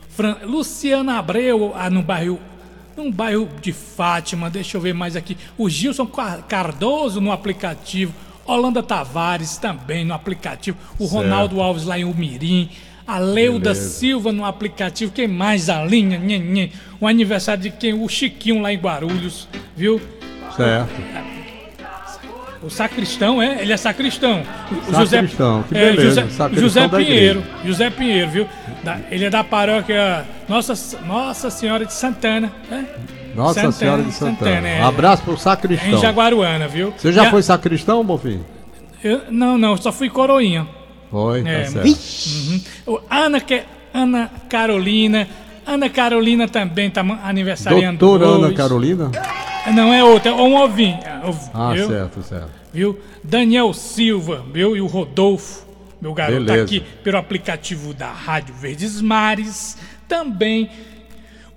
Fran... 0.09 0.39
Luciana 0.43 1.19
Abreu, 1.19 1.71
ah, 1.73 1.89
no 1.89 2.01
bairro 2.01 2.37
no 2.97 3.09
bairro 3.09 3.49
de 3.61 3.71
Fátima, 3.71 4.49
deixa 4.49 4.75
eu 4.75 4.81
ver 4.81 4.93
mais 4.93 5.15
aqui, 5.15 5.37
o 5.57 5.69
Gilson 5.69 6.05
Cardoso 6.05 7.21
no 7.21 7.31
aplicativo, 7.31 8.13
Holanda 8.45 8.83
Tavares 8.83 9.57
também 9.57 10.03
no 10.05 10.13
aplicativo, 10.13 10.77
o 10.99 11.03
certo. 11.07 11.13
Ronaldo 11.23 11.61
Alves 11.61 11.85
lá 11.85 11.97
em 11.97 12.03
Umirim, 12.03 12.69
A 13.07 13.17
Leuda 13.19 13.71
Beleza. 13.71 13.89
Silva 13.89 14.31
no 14.31 14.45
aplicativo. 14.45 15.11
Quem 15.11 15.27
mais 15.27 15.69
a 15.69 15.83
linha? 15.83 16.17
Nhen, 16.17 16.39
nhen. 16.41 16.71
O 17.01 17.07
aniversário 17.07 17.61
de 17.63 17.69
quem? 17.71 17.93
O 17.93 18.07
Chiquinho 18.07 18.61
lá 18.61 18.71
em 18.73 18.77
Guarulhos, 18.77 19.47
viu? 19.75 20.01
Certo. 20.55 20.89
O 22.61 22.69
sacristão, 22.69 23.41
é? 23.41 23.61
Ele 23.61 23.73
é 23.73 23.77
sacristão. 23.77 24.41
O 24.87 25.05
Sacristão, 25.05 25.63
que 25.63 25.77
é, 25.77 25.91
beleza, 25.91 26.21
José, 26.21 26.27
sacristão 26.29 26.63
José 26.69 26.87
Pinheiro. 26.87 27.43
José 27.65 27.89
Pinheiro, 27.89 28.31
viu? 28.31 28.47
Da- 28.83 28.99
ele 29.11 29.25
é 29.25 29.29
da 29.29 29.43
paróquia 29.43 30.25
Nossa, 30.47 30.73
Nossa 31.05 31.49
Senhora 31.49 31.85
de 31.85 31.91
Santana. 31.93 32.49
né? 32.71 32.85
Nossa 33.35 33.53
Santana, 33.55 33.71
Senhora 33.71 34.03
de 34.03 34.11
Santana. 34.11 34.37
Santana, 34.37 34.67
é. 34.69 34.81
Um 34.83 34.87
abraço 34.87 35.23
pro 35.23 35.33
Em 35.33 35.37
sacristão. 35.37 35.97
Jaguaruana, 35.99 36.67
viu? 36.67 36.93
Você 36.97 37.11
já 37.11 37.23
E 37.23 37.27
a- 37.27 37.29
foi 37.31 37.41
sacristão, 37.43 38.03
Bonfim? 38.05 38.41
eu- 39.03 39.21
não, 39.31 39.57
não, 39.57 39.75
só 39.77 39.91
fui 39.91 40.09
coroinha. 40.09 40.67
Foi, 41.09 41.41
É, 41.47 41.63
tá 41.63 41.69
certo. 41.71 41.87
Uhum. 42.87 42.99
Ana, 43.09 43.39
que, 43.39 43.63
Ana 43.93 44.31
Carolina. 44.49 45.27
Ana 45.65 45.89
Carolina 45.89 46.47
também 46.47 46.89
tá 46.89 47.01
aniversariando 47.23 47.97
Doutora 47.99 48.29
Ana 48.31 48.47
hoje. 48.47 48.55
Carolina? 48.55 49.11
Não, 49.73 49.93
é 49.93 50.03
outra, 50.03 50.31
é 50.31 50.33
um 50.33 50.55
ovinho. 50.61 50.99
é, 51.03 51.21
Ah, 51.53 51.71
viu? 51.73 51.87
certo, 51.87 52.21
certo. 52.23 52.49
viu? 52.73 52.99
Daniel 53.23 53.73
Silva, 53.73 54.43
viu? 54.51 54.75
E 54.75 54.81
o 54.81 54.87
Rodolfo, 54.87 55.63
meu 56.01 56.13
garoto, 56.13 56.41
tá 56.45 56.53
Beleza. 56.53 56.63
aqui 56.65 56.81
pelo 57.01 57.17
aplicativo 57.17 57.93
da 57.93 58.11
Rádio 58.11 58.53
Verdes 58.55 58.99
Mares. 59.01 59.77
Também 60.05 60.69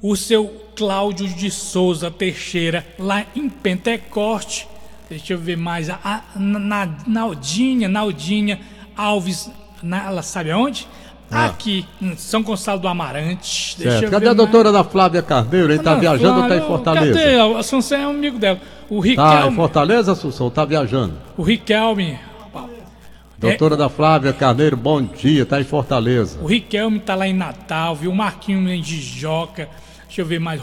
o 0.02 0.14
seu 0.16 0.64
Cláudio 0.76 1.26
de 1.28 1.50
Souza 1.50 2.10
Teixeira, 2.10 2.86
lá 2.98 3.24
em 3.34 3.48
Pentecoste. 3.48 4.68
Deixa 5.08 5.32
eu 5.32 5.38
ver 5.38 5.56
mais. 5.56 5.88
A, 5.88 5.98
a 6.04 6.22
Na- 6.38 6.88
Naldinha, 7.06 7.88
Naldinha 7.88 8.60
Alves, 8.96 9.50
na- 9.82 10.06
ela 10.06 10.22
sabe 10.22 10.50
aonde? 10.50 10.86
Aqui, 11.30 11.84
em 12.00 12.14
São 12.16 12.42
Gonçalo 12.42 12.78
do 12.80 12.86
Amarante. 12.86 13.76
Deixa 13.78 13.88
Ah. 13.96 13.98
certo. 14.00 14.04
eu 14.04 14.10
Cadê 14.10 14.24
ver 14.26 14.30
a 14.30 14.34
mais. 14.34 14.36
doutora 14.36 14.70
da 14.70 14.84
Flávia 14.84 15.22
Carneiro? 15.22 15.72
Ele 15.72 15.82
tá 15.82 15.92
Não, 15.94 16.00
viajando 16.00 16.42
ou 16.42 16.48
tá 16.48 16.56
em 16.56 16.60
Fortaleza? 16.60 17.18
Cadê? 17.18 17.40
A 17.40 17.58
Assunção 17.58 17.98
é 17.98 18.06
um 18.06 18.10
amigo 18.10 18.38
dela. 18.38 18.60
O 18.88 19.00
Tá 19.00 19.06
em 19.06 19.10
Riquelme. 19.10 19.56
Fortaleza, 19.56 20.12
Assunção? 20.12 20.50
Tá 20.50 20.64
viajando. 20.64 21.14
O 21.36 21.42
Riquelme. 21.42 22.18
Doutora 23.38 23.76
da 23.76 23.88
Flávia 23.88 24.32
Carneiro, 24.32 24.76
bom 24.78 25.02
dia, 25.02 25.44
tá 25.44 25.60
em 25.60 25.64
Fortaleza. 25.64 26.38
O 26.40 26.46
Riquelme 26.46 26.98
tá 27.00 27.14
lá 27.14 27.28
em 27.28 27.34
Natal, 27.34 27.94
viu? 27.94 28.10
O 28.10 28.16
Marquinho 28.16 28.66
em 28.70 28.82
Jijoca. 28.82 29.68
Deixa 30.16 30.24
eu 30.24 30.30
ver 30.30 30.40
mais. 30.40 30.62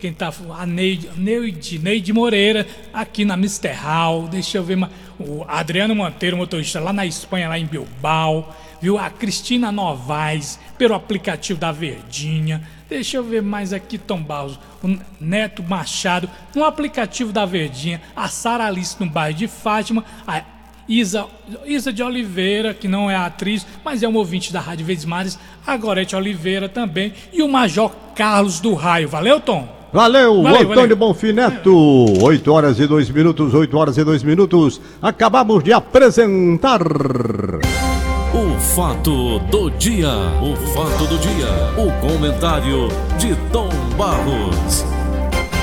Quem 0.00 0.12
tá. 0.12 0.32
A 0.58 0.66
Neide, 0.66 1.08
Neide, 1.16 1.78
Neide 1.78 2.12
Moreira, 2.12 2.66
aqui 2.92 3.24
na 3.24 3.34
Mr. 3.34 3.68
Hall. 3.68 4.26
Deixa 4.26 4.58
eu 4.58 4.64
ver 4.64 4.74
mais. 4.74 4.90
O 5.16 5.44
Adriano 5.46 5.94
Monteiro, 5.94 6.36
motorista 6.36 6.80
lá 6.80 6.92
na 6.92 7.06
Espanha, 7.06 7.48
lá 7.48 7.56
em 7.56 7.66
Bilbao. 7.66 8.52
Viu? 8.82 8.98
A 8.98 9.08
Cristina 9.08 9.70
Novaes, 9.70 10.58
pelo 10.76 10.94
aplicativo 10.94 11.60
da 11.60 11.70
Verdinha. 11.70 12.66
Deixa 12.88 13.18
eu 13.18 13.22
ver 13.22 13.42
mais 13.42 13.72
aqui, 13.72 13.96
Tom 13.96 14.20
Barros. 14.20 14.58
O 14.82 14.98
Neto 15.20 15.62
Machado, 15.62 16.28
no 16.52 16.64
aplicativo 16.64 17.32
da 17.32 17.46
Verdinha. 17.46 18.02
A 18.16 18.26
Sara 18.26 18.66
Alice 18.66 18.96
no 18.98 19.06
bairro 19.08 19.38
de 19.38 19.46
Fátima. 19.46 20.04
A 20.26 20.42
Isa, 20.90 21.26
Isa 21.64 21.92
de 21.92 22.02
Oliveira, 22.02 22.74
que 22.74 22.88
não 22.88 23.08
é 23.08 23.14
atriz, 23.14 23.64
mas 23.84 24.02
é 24.02 24.08
um 24.08 24.16
ouvinte 24.16 24.52
da 24.52 24.58
Rádio 24.58 24.84
Verdes 24.84 25.04
Mares, 25.04 25.38
a 25.64 25.76
Gorete 25.76 26.16
Oliveira 26.16 26.68
também, 26.68 27.14
e 27.32 27.44
o 27.44 27.48
Major 27.48 27.92
Carlos 28.16 28.58
do 28.58 28.74
Raio. 28.74 29.08
Valeu, 29.08 29.40
Tom? 29.40 29.68
Valeu, 29.92 30.42
Valeu, 30.42 30.60
Antônio 30.60 30.74
valeu. 30.74 30.96
Bonfim 30.96 31.32
Neto. 31.32 31.72
8 32.20 32.52
horas 32.52 32.80
e 32.80 32.88
2 32.88 33.08
minutos, 33.10 33.54
8 33.54 33.78
horas 33.78 33.98
e 33.98 34.04
2 34.04 34.24
minutos. 34.24 34.80
Acabamos 35.00 35.62
de 35.62 35.72
apresentar. 35.72 36.82
O 36.82 38.60
fato 38.74 39.38
do 39.50 39.70
dia. 39.70 40.10
O 40.42 40.56
fato 40.74 41.06
do 41.06 41.18
dia. 41.18 41.48
O 41.76 41.90
comentário 42.00 42.88
de 43.16 43.36
Tom 43.52 43.68
Barros. 43.96 44.99